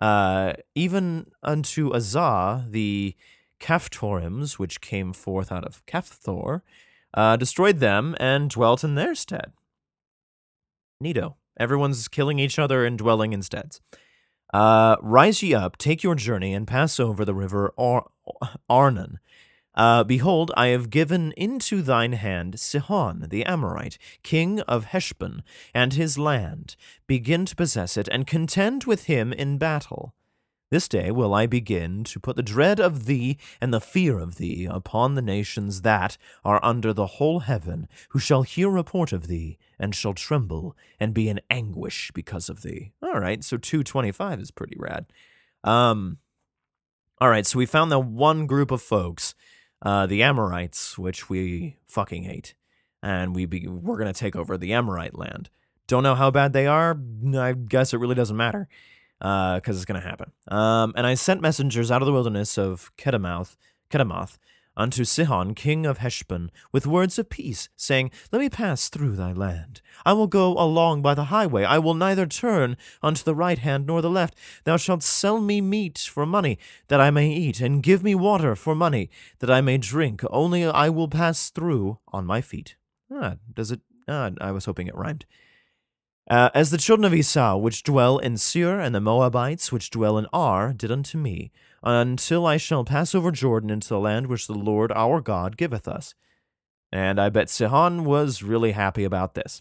uh, 0.00 0.54
even 0.74 1.26
unto 1.42 1.90
Azzah, 1.90 2.70
the 2.70 3.14
Caphtorims, 3.60 4.58
which 4.58 4.80
came 4.80 5.12
forth 5.12 5.50
out 5.50 5.64
of 5.64 5.84
Caphtor, 5.86 6.62
uh, 7.14 7.36
destroyed 7.36 7.80
them 7.80 8.14
and 8.20 8.50
dwelt 8.50 8.84
in 8.84 8.94
their 8.94 9.14
stead. 9.14 9.52
Neato. 11.02 11.34
Everyone's 11.58 12.08
killing 12.08 12.38
each 12.38 12.58
other 12.58 12.84
and 12.84 12.98
dwelling 12.98 13.32
in 13.32 13.42
steads. 13.42 13.80
Uh, 14.52 14.96
rise 15.00 15.42
ye 15.42 15.54
up, 15.54 15.76
take 15.76 16.02
your 16.02 16.14
journey, 16.14 16.54
and 16.54 16.66
pass 16.66 17.00
over 17.00 17.24
the 17.24 17.34
river 17.34 17.72
Ar- 17.76 18.06
Arnon. 18.68 19.18
Uh, 19.74 20.04
behold, 20.04 20.52
I 20.56 20.68
have 20.68 20.90
given 20.90 21.32
into 21.32 21.82
thine 21.82 22.12
hand 22.12 22.60
Sihon 22.60 23.26
the 23.30 23.44
Amorite, 23.44 23.98
king 24.22 24.60
of 24.60 24.86
Heshbon, 24.86 25.42
and 25.74 25.94
his 25.94 26.16
land. 26.16 26.76
Begin 27.08 27.44
to 27.46 27.56
possess 27.56 27.96
it, 27.96 28.08
and 28.12 28.26
contend 28.26 28.84
with 28.84 29.04
him 29.04 29.32
in 29.32 29.58
battle. 29.58 30.14
This 30.70 30.88
day 30.88 31.10
will 31.10 31.34
I 31.34 31.46
begin 31.46 32.04
to 32.04 32.18
put 32.18 32.36
the 32.36 32.42
dread 32.42 32.80
of 32.80 33.04
thee 33.04 33.36
and 33.60 33.72
the 33.72 33.80
fear 33.80 34.18
of 34.18 34.36
thee 34.36 34.66
upon 34.68 35.14
the 35.14 35.22
nations 35.22 35.82
that 35.82 36.16
are 36.44 36.58
under 36.64 36.92
the 36.92 37.06
whole 37.06 37.40
heaven, 37.40 37.86
who 38.10 38.18
shall 38.18 38.42
hear 38.42 38.70
report 38.70 39.12
of 39.12 39.26
thee, 39.26 39.58
and 39.78 39.94
shall 39.94 40.14
tremble, 40.14 40.74
and 40.98 41.12
be 41.12 41.28
in 41.28 41.40
anguish 41.50 42.10
because 42.14 42.48
of 42.48 42.62
thee. 42.62 42.92
All 43.02 43.20
right, 43.20 43.44
so 43.44 43.56
225 43.56 44.40
is 44.40 44.50
pretty 44.50 44.76
rad. 44.78 45.06
Um, 45.62 46.18
all 47.20 47.28
right, 47.28 47.46
so 47.46 47.58
we 47.58 47.66
found 47.66 47.92
the 47.92 47.98
one 47.98 48.46
group 48.46 48.70
of 48.70 48.82
folks, 48.82 49.34
uh, 49.82 50.06
the 50.06 50.22
Amorites, 50.22 50.96
which 50.96 51.28
we 51.28 51.76
fucking 51.86 52.24
hate, 52.24 52.54
and 53.02 53.34
we 53.34 53.44
be, 53.44 53.68
we're 53.68 53.98
going 53.98 54.12
to 54.12 54.18
take 54.18 54.34
over 54.34 54.56
the 54.56 54.72
Amorite 54.72 55.16
land. 55.16 55.50
Don't 55.86 56.02
know 56.02 56.14
how 56.14 56.30
bad 56.30 56.54
they 56.54 56.66
are. 56.66 56.98
I 57.36 57.52
guess 57.52 57.92
it 57.92 57.98
really 57.98 58.14
doesn't 58.14 58.36
matter 58.36 58.66
because 59.24 59.74
uh, 59.74 59.78
it's 59.78 59.86
going 59.86 59.98
to 59.98 60.06
happen. 60.06 60.32
Um, 60.48 60.92
and 60.96 61.06
I 61.06 61.14
sent 61.14 61.40
messengers 61.40 61.90
out 61.90 62.02
of 62.02 62.06
the 62.06 62.12
wilderness 62.12 62.58
of 62.58 62.92
Kedemoth, 62.98 63.56
Kedemoth 63.90 64.36
unto 64.76 65.02
Sihon, 65.02 65.54
king 65.54 65.86
of 65.86 65.98
Heshbon, 65.98 66.50
with 66.72 66.86
words 66.86 67.18
of 67.18 67.30
peace, 67.30 67.70
saying, 67.74 68.10
Let 68.30 68.40
me 68.40 68.50
pass 68.50 68.90
through 68.90 69.16
thy 69.16 69.32
land. 69.32 69.80
I 70.04 70.12
will 70.12 70.26
go 70.26 70.52
along 70.52 71.00
by 71.00 71.14
the 71.14 71.24
highway. 71.24 71.64
I 71.64 71.78
will 71.78 71.94
neither 71.94 72.26
turn 72.26 72.76
unto 73.02 73.24
the 73.24 73.34
right 73.34 73.58
hand 73.58 73.86
nor 73.86 74.02
the 74.02 74.10
left. 74.10 74.36
Thou 74.64 74.76
shalt 74.76 75.02
sell 75.02 75.40
me 75.40 75.62
meat 75.62 75.96
for 75.98 76.26
money, 76.26 76.58
that 76.88 77.00
I 77.00 77.10
may 77.10 77.30
eat, 77.30 77.62
and 77.62 77.82
give 77.82 78.02
me 78.02 78.14
water 78.14 78.54
for 78.54 78.74
money, 78.74 79.08
that 79.38 79.50
I 79.50 79.62
may 79.62 79.78
drink. 79.78 80.22
Only 80.28 80.66
I 80.66 80.90
will 80.90 81.08
pass 81.08 81.48
through 81.48 81.98
on 82.08 82.26
my 82.26 82.42
feet. 82.42 82.76
Ah, 83.10 83.36
does 83.54 83.70
it? 83.70 83.80
Ah, 84.06 84.32
I 84.38 84.52
was 84.52 84.66
hoping 84.66 84.86
it 84.86 84.94
rhymed. 84.94 85.24
Uh, 86.28 86.48
as 86.54 86.70
the 86.70 86.78
children 86.78 87.04
of 87.04 87.14
Esau, 87.14 87.56
which 87.56 87.82
dwell 87.82 88.18
in 88.18 88.38
Seir, 88.38 88.80
and 88.80 88.94
the 88.94 89.00
Moabites, 89.00 89.70
which 89.70 89.90
dwell 89.90 90.16
in 90.16 90.26
Ar, 90.32 90.72
did 90.72 90.90
unto 90.90 91.18
me, 91.18 91.52
until 91.82 92.46
I 92.46 92.56
shall 92.56 92.84
pass 92.84 93.14
over 93.14 93.30
Jordan 93.30 93.68
into 93.68 93.88
the 93.88 94.00
land 94.00 94.28
which 94.28 94.46
the 94.46 94.54
Lord 94.54 94.90
our 94.92 95.20
God 95.20 95.58
giveth 95.58 95.86
us. 95.86 96.14
And 96.90 97.20
I 97.20 97.28
bet 97.28 97.50
Sihon 97.50 98.04
was 98.04 98.42
really 98.42 98.72
happy 98.72 99.04
about 99.04 99.34
this. 99.34 99.60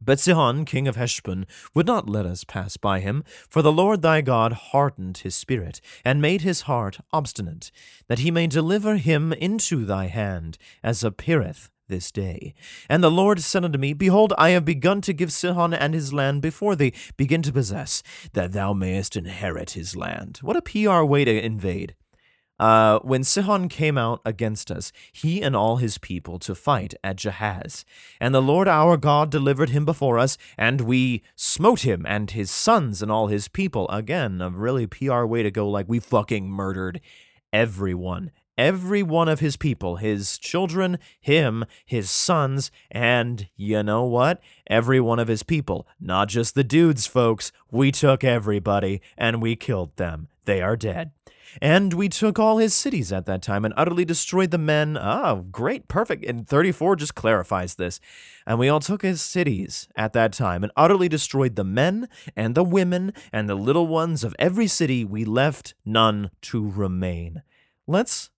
But 0.00 0.18
Sihon, 0.18 0.64
king 0.64 0.88
of 0.88 0.96
Heshbon, 0.96 1.46
would 1.74 1.86
not 1.86 2.08
let 2.08 2.26
us 2.26 2.44
pass 2.44 2.76
by 2.76 3.00
him, 3.00 3.22
for 3.48 3.60
the 3.60 3.70
Lord 3.70 4.02
thy 4.02 4.20
God 4.20 4.52
hardened 4.52 5.18
his 5.18 5.36
spirit, 5.36 5.80
and 6.04 6.22
made 6.22 6.40
his 6.40 6.62
heart 6.62 6.98
obstinate, 7.12 7.70
that 8.08 8.20
he 8.20 8.30
may 8.30 8.46
deliver 8.46 8.96
him 8.96 9.32
into 9.34 9.84
thy 9.84 10.06
hand, 10.06 10.58
as 10.82 11.04
appeareth 11.04 11.70
this 11.92 12.10
day. 12.10 12.54
And 12.88 13.04
the 13.04 13.10
Lord 13.10 13.40
said 13.40 13.64
unto 13.64 13.78
me, 13.78 13.92
Behold, 13.92 14.32
I 14.38 14.50
have 14.50 14.64
begun 14.64 15.02
to 15.02 15.12
give 15.12 15.30
Sihon 15.30 15.74
and 15.74 15.92
his 15.92 16.12
land 16.12 16.40
before 16.40 16.74
thee. 16.74 16.94
Begin 17.18 17.42
to 17.42 17.52
possess, 17.52 18.02
that 18.32 18.52
thou 18.52 18.72
mayest 18.72 19.14
inherit 19.14 19.72
his 19.72 19.94
land. 19.94 20.38
What 20.42 20.56
a 20.56 20.62
PR 20.62 21.02
way 21.02 21.26
to 21.26 21.44
invade. 21.44 21.94
Uh, 22.58 23.00
when 23.00 23.24
Sihon 23.24 23.68
came 23.68 23.98
out 23.98 24.22
against 24.24 24.70
us, 24.70 24.90
he 25.12 25.42
and 25.42 25.54
all 25.54 25.76
his 25.76 25.98
people, 25.98 26.38
to 26.38 26.54
fight 26.54 26.94
at 27.04 27.16
Jahaz. 27.16 27.84
And 28.20 28.34
the 28.34 28.40
Lord 28.40 28.68
our 28.68 28.96
God 28.96 29.30
delivered 29.30 29.70
him 29.70 29.84
before 29.84 30.18
us, 30.18 30.38
and 30.56 30.80
we 30.80 31.22
smote 31.36 31.80
him 31.80 32.06
and 32.08 32.30
his 32.30 32.50
sons 32.50 33.02
and 33.02 33.12
all 33.12 33.26
his 33.26 33.48
people. 33.48 33.88
Again, 33.90 34.40
a 34.40 34.48
really 34.48 34.86
PR 34.86 35.24
way 35.24 35.42
to 35.42 35.50
go, 35.50 35.68
like 35.68 35.88
we 35.88 36.00
fucking 36.00 36.48
murdered 36.48 37.00
everyone 37.52 38.30
every 38.62 39.02
one 39.02 39.28
of 39.28 39.40
his 39.40 39.56
people, 39.56 39.96
his 39.96 40.38
children, 40.38 40.96
him, 41.20 41.64
his 41.84 42.08
sons, 42.08 42.70
and 42.92 43.48
you 43.56 43.82
know 43.82 44.04
what? 44.04 44.40
Every 44.68 45.00
one 45.00 45.18
of 45.18 45.26
his 45.26 45.42
people, 45.42 45.88
not 46.00 46.28
just 46.28 46.54
the 46.54 46.62
dudes, 46.62 47.04
folks. 47.04 47.50
We 47.72 47.90
took 47.90 48.22
everybody 48.22 49.02
and 49.18 49.42
we 49.42 49.56
killed 49.56 49.96
them. 49.96 50.28
They 50.44 50.62
are 50.62 50.76
dead. 50.76 51.10
And 51.60 51.92
we 51.92 52.08
took 52.08 52.38
all 52.38 52.58
his 52.58 52.72
cities 52.72 53.12
at 53.12 53.26
that 53.26 53.42
time 53.42 53.64
and 53.64 53.74
utterly 53.76 54.04
destroyed 54.04 54.52
the 54.52 54.58
men. 54.58 54.96
Oh, 54.96 55.44
great, 55.50 55.88
perfect. 55.88 56.24
And 56.24 56.48
34 56.48 56.96
just 56.96 57.16
clarifies 57.16 57.74
this. 57.74 57.98
And 58.46 58.60
we 58.60 58.68
all 58.68 58.80
took 58.80 59.02
his 59.02 59.20
cities 59.20 59.88
at 59.96 60.12
that 60.12 60.32
time 60.32 60.62
and 60.62 60.72
utterly 60.76 61.08
destroyed 61.08 61.56
the 61.56 61.64
men 61.64 62.08
and 62.36 62.54
the 62.54 62.64
women 62.64 63.12
and 63.32 63.48
the 63.48 63.56
little 63.56 63.88
ones 63.88 64.22
of 64.22 64.36
every 64.38 64.68
city. 64.68 65.04
We 65.04 65.24
left 65.24 65.74
none 65.84 66.30
to 66.42 66.70
remain. 66.70 67.42
Let's 67.86 68.30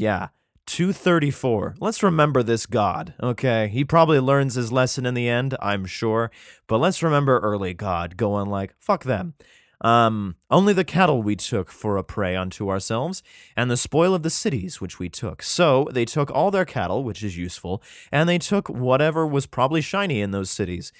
yeah. 0.00 0.28
234. 0.66 1.76
Let's 1.80 2.02
remember 2.02 2.44
this 2.44 2.64
God, 2.66 3.14
okay? 3.20 3.68
He 3.68 3.84
probably 3.84 4.20
learns 4.20 4.54
his 4.54 4.70
lesson 4.70 5.04
in 5.04 5.14
the 5.14 5.28
end, 5.28 5.56
I'm 5.60 5.84
sure. 5.84 6.30
But 6.68 6.78
let's 6.78 7.02
remember 7.02 7.40
early 7.40 7.74
God 7.74 8.16
going 8.16 8.48
like, 8.48 8.74
fuck 8.78 9.02
them. 9.02 9.34
Um, 9.80 10.36
only 10.50 10.72
the 10.72 10.84
cattle 10.84 11.22
we 11.22 11.36
took 11.36 11.70
for 11.70 11.96
a 11.96 12.04
prey 12.04 12.36
unto 12.36 12.68
ourselves, 12.68 13.22
and 13.56 13.70
the 13.70 13.76
spoil 13.76 14.14
of 14.14 14.22
the 14.22 14.30
cities 14.30 14.80
which 14.80 14.98
we 14.98 15.08
took. 15.08 15.42
So 15.42 15.88
they 15.90 16.04
took 16.04 16.30
all 16.30 16.50
their 16.50 16.66
cattle, 16.66 17.02
which 17.02 17.22
is 17.22 17.36
useful, 17.36 17.82
and 18.12 18.28
they 18.28 18.38
took 18.38 18.68
whatever 18.68 19.26
was 19.26 19.46
probably 19.46 19.80
shiny 19.80 20.20
in 20.20 20.30
those 20.30 20.50
cities. 20.50 20.92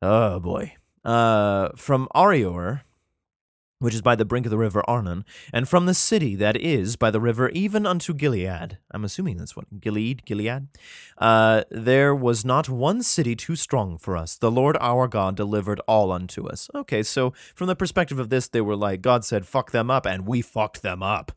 Oh 0.00 0.38
boy. 0.40 0.74
Uh, 1.04 1.70
from 1.76 2.08
Aroer, 2.14 2.82
which 3.82 3.94
is 3.94 4.00
by 4.00 4.14
the 4.14 4.24
brink 4.24 4.46
of 4.46 4.50
the 4.50 4.58
river 4.58 4.82
Arnon, 4.88 5.24
and 5.52 5.68
from 5.68 5.86
the 5.86 5.94
city 5.94 6.36
that 6.36 6.56
is 6.56 6.96
by 6.96 7.10
the 7.10 7.20
river 7.20 7.48
even 7.50 7.84
unto 7.84 8.14
Gilead. 8.14 8.78
I'm 8.92 9.04
assuming 9.04 9.36
that's 9.36 9.56
what 9.56 9.80
Gilead, 9.80 10.24
Gilead. 10.24 10.68
Uh, 11.18 11.64
there 11.70 12.14
was 12.14 12.44
not 12.44 12.68
one 12.68 13.02
city 13.02 13.34
too 13.34 13.56
strong 13.56 13.98
for 13.98 14.16
us. 14.16 14.38
The 14.38 14.50
Lord 14.50 14.76
our 14.80 15.08
God 15.08 15.34
delivered 15.34 15.80
all 15.88 16.12
unto 16.12 16.46
us. 16.46 16.70
Okay, 16.74 17.02
so 17.02 17.32
from 17.54 17.66
the 17.66 17.76
perspective 17.76 18.18
of 18.18 18.30
this, 18.30 18.48
they 18.48 18.60
were 18.60 18.76
like, 18.76 19.02
God 19.02 19.24
said, 19.24 19.46
fuck 19.46 19.72
them 19.72 19.90
up, 19.90 20.06
and 20.06 20.26
we 20.26 20.42
fucked 20.42 20.82
them 20.82 21.02
up. 21.02 21.32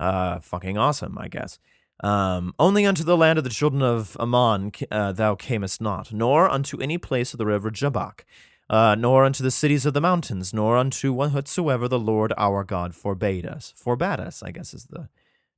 Uh, 0.00 0.40
fucking 0.40 0.76
awesome, 0.76 1.16
I 1.18 1.28
guess. 1.28 1.58
Um, 2.02 2.54
only 2.58 2.86
unto 2.86 3.04
the 3.04 3.16
land 3.16 3.38
of 3.38 3.44
the 3.44 3.50
children 3.50 3.82
of 3.82 4.16
Ammon 4.18 4.72
uh, 4.90 5.12
thou 5.12 5.34
camest 5.34 5.80
not, 5.80 6.12
nor 6.12 6.48
unto 6.48 6.80
any 6.80 6.98
place 6.98 7.34
of 7.34 7.38
the 7.38 7.46
river 7.46 7.70
Jabbok 7.70 8.24
uh, 8.70 8.94
nor 8.94 9.24
unto 9.24 9.42
the 9.42 9.50
cities 9.50 9.84
of 9.84 9.94
the 9.94 10.00
mountains, 10.00 10.54
nor 10.54 10.76
unto 10.76 11.12
whatsoever 11.12 11.88
the 11.88 11.98
Lord 11.98 12.32
our 12.38 12.62
God 12.62 12.94
forbade 12.94 13.44
us. 13.44 13.74
Forbade 13.76 14.20
us, 14.20 14.44
I 14.44 14.52
guess 14.52 14.72
is 14.72 14.84
the 14.84 15.08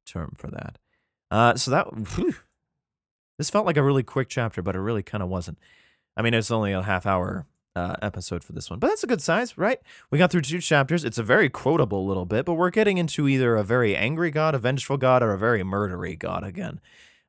term 0.07 0.33
for 0.37 0.51
that. 0.51 0.79
Uh, 1.31 1.55
so 1.55 1.70
that 1.70 1.85
whew, 2.14 2.35
this 3.37 3.51
felt 3.51 3.66
like 3.66 3.77
a 3.77 3.83
really 3.83 4.03
quick 4.03 4.31
chapter, 4.31 4.62
but 4.62 4.75
it 4.75 4.81
really 4.81 5.03
kind 5.03 5.22
of 5.22 5.29
wasn't. 5.29 5.59
I 6.16 6.22
mean, 6.22 6.33
it's 6.33 6.51
only 6.51 6.72
a 6.72 6.83
half 6.83 7.05
hour 7.05 7.46
uh, 7.77 7.96
episode 8.01 8.42
for 8.42 8.55
this 8.55 8.70
one, 8.70 8.79
but 8.79 8.88
that's 8.88 9.05
a 9.05 9.07
good 9.07 9.20
size, 9.20 9.59
right? 9.59 9.79
We 10.11 10.18
got 10.18 10.31
through 10.31 10.42
two 10.42 10.61
chapters. 10.61 11.05
It's 11.05 11.18
a 11.18 11.22
very 11.22 11.51
quotable 11.51 12.07
little 12.07 12.27
bit, 12.27 12.46
but 12.46 12.55
we're 12.55 12.70
getting 12.70 12.96
into 12.96 13.29
either 13.29 13.57
a 13.57 13.64
very 13.64 13.94
angry 13.94 14.31
God, 14.31 14.55
a 14.55 14.59
vengeful 14.59 14.96
God, 14.96 15.22
or 15.22 15.35
a 15.35 15.38
very 15.38 15.62
murdery 15.62 16.18
God 16.18 16.44
again 16.44 16.81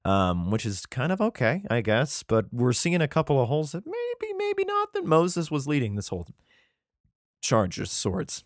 um, 0.05 0.51
which 0.51 0.65
is 0.65 0.85
kind 0.85 1.11
of 1.11 1.21
okay, 1.21 1.63
I 1.69 1.81
guess. 1.81 2.23
But 2.23 2.45
we're 2.51 2.73
seeing 2.73 3.01
a 3.01 3.07
couple 3.07 3.41
of 3.41 3.47
holes 3.47 3.71
that 3.71 3.85
maybe, 3.85 4.33
maybe 4.37 4.65
not 4.65 4.93
that 4.93 5.05
Moses 5.05 5.49
was 5.49 5.67
leading 5.67 5.95
this 5.95 6.09
whole 6.09 6.27
charge 7.41 7.79
of 7.79 7.89
swords. 7.89 8.43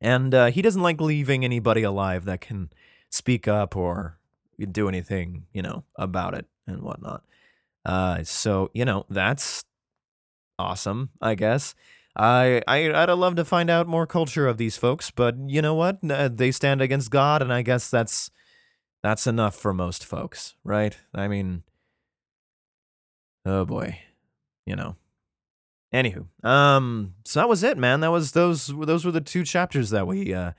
And 0.00 0.34
uh, 0.34 0.46
he 0.46 0.62
doesn't 0.62 0.82
like 0.82 1.00
leaving 1.00 1.44
anybody 1.44 1.82
alive 1.82 2.24
that 2.26 2.40
can 2.40 2.70
speak 3.10 3.48
up 3.48 3.76
or 3.76 4.18
do 4.70 4.88
anything, 4.88 5.46
you 5.52 5.62
know, 5.62 5.84
about 5.96 6.34
it 6.34 6.46
and 6.66 6.82
whatnot. 6.82 7.22
Uh, 7.84 8.22
so, 8.24 8.70
you 8.74 8.84
know, 8.84 9.06
that's 9.08 9.64
awesome, 10.58 11.10
I 11.20 11.34
guess. 11.34 11.74
I, 12.16 12.62
I 12.68 12.92
I'd 12.92 13.10
love 13.10 13.34
to 13.36 13.44
find 13.44 13.68
out 13.68 13.88
more 13.88 14.06
culture 14.06 14.46
of 14.46 14.56
these 14.56 14.76
folks, 14.76 15.10
but 15.10 15.36
you 15.46 15.60
know 15.60 15.74
what? 15.74 15.98
Uh, 16.08 16.28
They 16.28 16.52
stand 16.52 16.80
against 16.80 17.10
God, 17.10 17.42
and 17.42 17.52
I 17.52 17.62
guess 17.62 17.90
that's 17.90 18.30
that's 19.04 19.26
enough 19.26 19.54
for 19.54 19.74
most 19.74 20.02
folks, 20.02 20.54
right? 20.64 20.96
I 21.14 21.28
mean, 21.28 21.62
oh 23.44 23.66
boy, 23.66 24.00
you 24.64 24.74
know. 24.74 24.96
Anywho, 25.92 26.24
um, 26.42 27.12
so 27.22 27.38
that 27.38 27.48
was 27.48 27.62
it, 27.62 27.76
man. 27.76 28.00
That 28.00 28.10
was 28.10 28.32
those 28.32 28.68
those 28.68 29.04
were 29.04 29.12
the 29.12 29.20
two 29.20 29.44
chapters 29.44 29.90
that 29.90 30.06
we 30.06 30.32
uh 30.32 30.52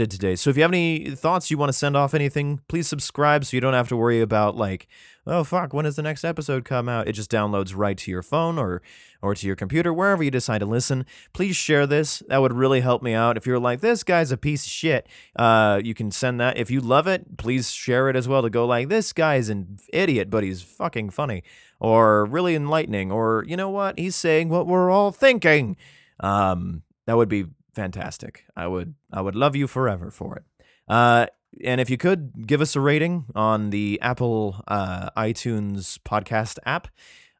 did 0.00 0.10
today. 0.10 0.34
So 0.34 0.50
if 0.50 0.56
you 0.56 0.62
have 0.62 0.72
any 0.72 1.10
thoughts, 1.10 1.50
you 1.50 1.58
want 1.58 1.68
to 1.68 1.74
send 1.74 1.96
off 1.96 2.14
anything, 2.14 2.60
please 2.68 2.88
subscribe 2.88 3.44
so 3.44 3.56
you 3.56 3.60
don't 3.60 3.74
have 3.74 3.88
to 3.88 3.96
worry 3.96 4.20
about 4.20 4.56
like, 4.56 4.88
oh 5.26 5.44
fuck, 5.44 5.74
when 5.74 5.84
does 5.84 5.96
the 5.96 6.02
next 6.02 6.24
episode 6.24 6.64
come 6.64 6.88
out? 6.88 7.06
It 7.06 7.12
just 7.12 7.30
downloads 7.30 7.76
right 7.76 7.96
to 7.98 8.10
your 8.10 8.22
phone 8.22 8.58
or 8.58 8.80
or 9.22 9.34
to 9.34 9.46
your 9.46 9.56
computer, 9.56 9.92
wherever 9.92 10.22
you 10.22 10.30
decide 10.30 10.60
to 10.60 10.66
listen. 10.66 11.04
Please 11.34 11.54
share 11.54 11.86
this. 11.86 12.22
That 12.28 12.40
would 12.40 12.54
really 12.54 12.80
help 12.80 13.02
me 13.02 13.12
out. 13.12 13.36
If 13.36 13.46
you're 13.46 13.58
like, 13.58 13.82
this 13.82 14.02
guy's 14.02 14.32
a 14.32 14.38
piece 14.38 14.64
of 14.64 14.70
shit, 14.72 15.06
uh, 15.36 15.82
you 15.84 15.92
can 15.92 16.10
send 16.10 16.40
that. 16.40 16.56
If 16.56 16.70
you 16.70 16.80
love 16.80 17.06
it, 17.06 17.36
please 17.36 17.70
share 17.70 18.08
it 18.08 18.16
as 18.16 18.26
well 18.26 18.40
to 18.40 18.48
go 18.48 18.64
like, 18.66 18.88
this 18.88 19.12
guy's 19.12 19.50
an 19.50 19.76
idiot, 19.92 20.30
but 20.30 20.42
he's 20.42 20.62
fucking 20.62 21.10
funny 21.10 21.42
or 21.78 22.24
really 22.24 22.54
enlightening, 22.54 23.12
or 23.12 23.44
you 23.46 23.56
know 23.56 23.68
what? 23.68 23.98
He's 23.98 24.16
saying 24.16 24.48
what 24.48 24.66
we're 24.66 24.90
all 24.90 25.12
thinking. 25.12 25.76
Um, 26.20 26.82
that 27.06 27.16
would 27.18 27.28
be 27.28 27.44
fantastic. 27.74 28.44
I 28.56 28.66
would 28.66 28.94
I 29.12 29.20
would 29.20 29.34
love 29.34 29.56
you 29.56 29.66
forever 29.66 30.10
for 30.10 30.36
it. 30.36 30.44
Uh, 30.88 31.26
and 31.64 31.80
if 31.80 31.90
you 31.90 31.96
could 31.96 32.46
give 32.46 32.60
us 32.60 32.76
a 32.76 32.80
rating 32.80 33.24
on 33.34 33.70
the 33.70 33.98
Apple 34.02 34.62
uh, 34.68 35.10
iTunes 35.16 35.98
podcast 35.98 36.58
app, 36.64 36.88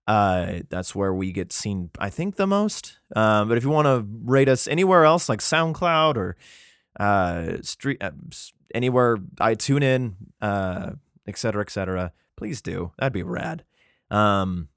uh, 0.06 0.60
that's 0.68 0.94
where 0.94 1.14
we 1.14 1.30
get 1.30 1.52
seen, 1.52 1.90
I 1.98 2.10
think, 2.10 2.36
the 2.36 2.46
most. 2.46 2.98
Um, 3.14 3.48
but 3.48 3.56
if 3.56 3.62
you 3.62 3.70
want 3.70 3.86
to 3.86 4.04
rate 4.24 4.48
us 4.48 4.66
anywhere 4.66 5.04
else, 5.04 5.28
like 5.28 5.40
SoundCloud 5.40 6.16
or 6.16 6.36
uh, 6.98 7.58
street, 7.62 7.98
uh, 8.02 8.10
anywhere 8.74 9.18
I 9.40 9.54
tune 9.54 9.84
in, 9.84 10.16
uh, 10.40 10.92
et 11.28 11.38
cetera, 11.38 11.62
et 11.62 11.70
cetera, 11.70 12.12
please 12.36 12.60
do. 12.60 12.90
That'd 12.98 13.12
be 13.12 13.22
rad. 13.22 13.64
Um, 14.10 14.69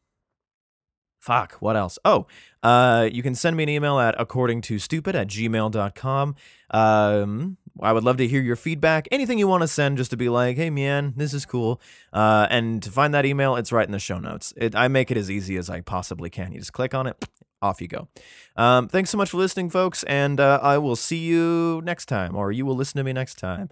fuck, 1.24 1.54
what 1.62 1.78
else? 1.78 1.98
Oh, 2.04 2.28
uh, 2.64 3.08
you 3.10 3.24
can 3.24 3.34
send 3.34 3.56
me 3.56 3.64
an 3.64 3.70
email 3.70 3.98
at 3.98 4.14
according 4.20 4.60
to 4.64 4.78
stupid 4.78 5.16
at 5.16 5.28
gmail.com. 5.28 6.36
Um, 6.70 7.58
I 7.82 7.94
would 7.94 8.04
love 8.04 8.18
to 8.18 8.28
hear 8.28 8.42
your 8.42 8.58
feedback. 8.58 9.08
Anything 9.10 9.40
you 9.40 9.48
want 9.48 9.62
to 9.62 9.68
send 9.68 9.98
just 9.98 10.12
to 10.12 10.18
be 10.18 10.28
like, 10.28 10.58
hey, 10.58 10.70
man, 10.70 11.14
this 11.16 11.34
is 11.34 11.46
cool. 11.46 11.80
Uh, 12.12 12.48
and 12.50 12.84
to 12.84 12.92
find 12.92 13.14
that 13.14 13.26
email, 13.26 13.56
it's 13.56 13.72
right 13.72 13.86
in 13.86 13.94
the 13.94 14.00
show 14.00 14.20
notes. 14.20 14.54
It, 14.58 14.76
I 14.76 14.90
make 14.90 15.12
it 15.12 15.18
as 15.18 15.32
easy 15.32 15.56
as 15.56 15.70
I 15.70 15.80
possibly 15.80 16.30
can. 16.30 16.52
You 16.52 16.60
just 16.60 16.74
click 16.74 16.94
on 16.94 17.08
it, 17.08 17.26
off 17.62 17.80
you 17.80 17.88
go. 17.88 18.10
Um, 18.58 18.90
thanks 18.90 19.10
so 19.10 19.18
much 19.18 19.30
for 19.30 19.38
listening, 19.38 19.70
folks, 19.70 20.04
and 20.04 20.42
uh, 20.42 20.60
I 20.62 20.78
will 20.78 20.98
see 20.98 21.20
you 21.20 21.82
next 21.86 22.08
time, 22.08 22.36
or 22.36 22.52
you 22.52 22.66
will 22.66 22.76
listen 22.76 22.98
to 22.98 23.04
me 23.06 23.14
next 23.14 23.36
time. 23.36 23.70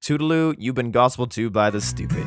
Toodaloo, 0.00 0.54
you've 0.58 0.74
been 0.74 0.90
gospel 0.90 1.26
to 1.26 1.50
by 1.50 1.68
the 1.68 1.82
stupid. 1.82 2.24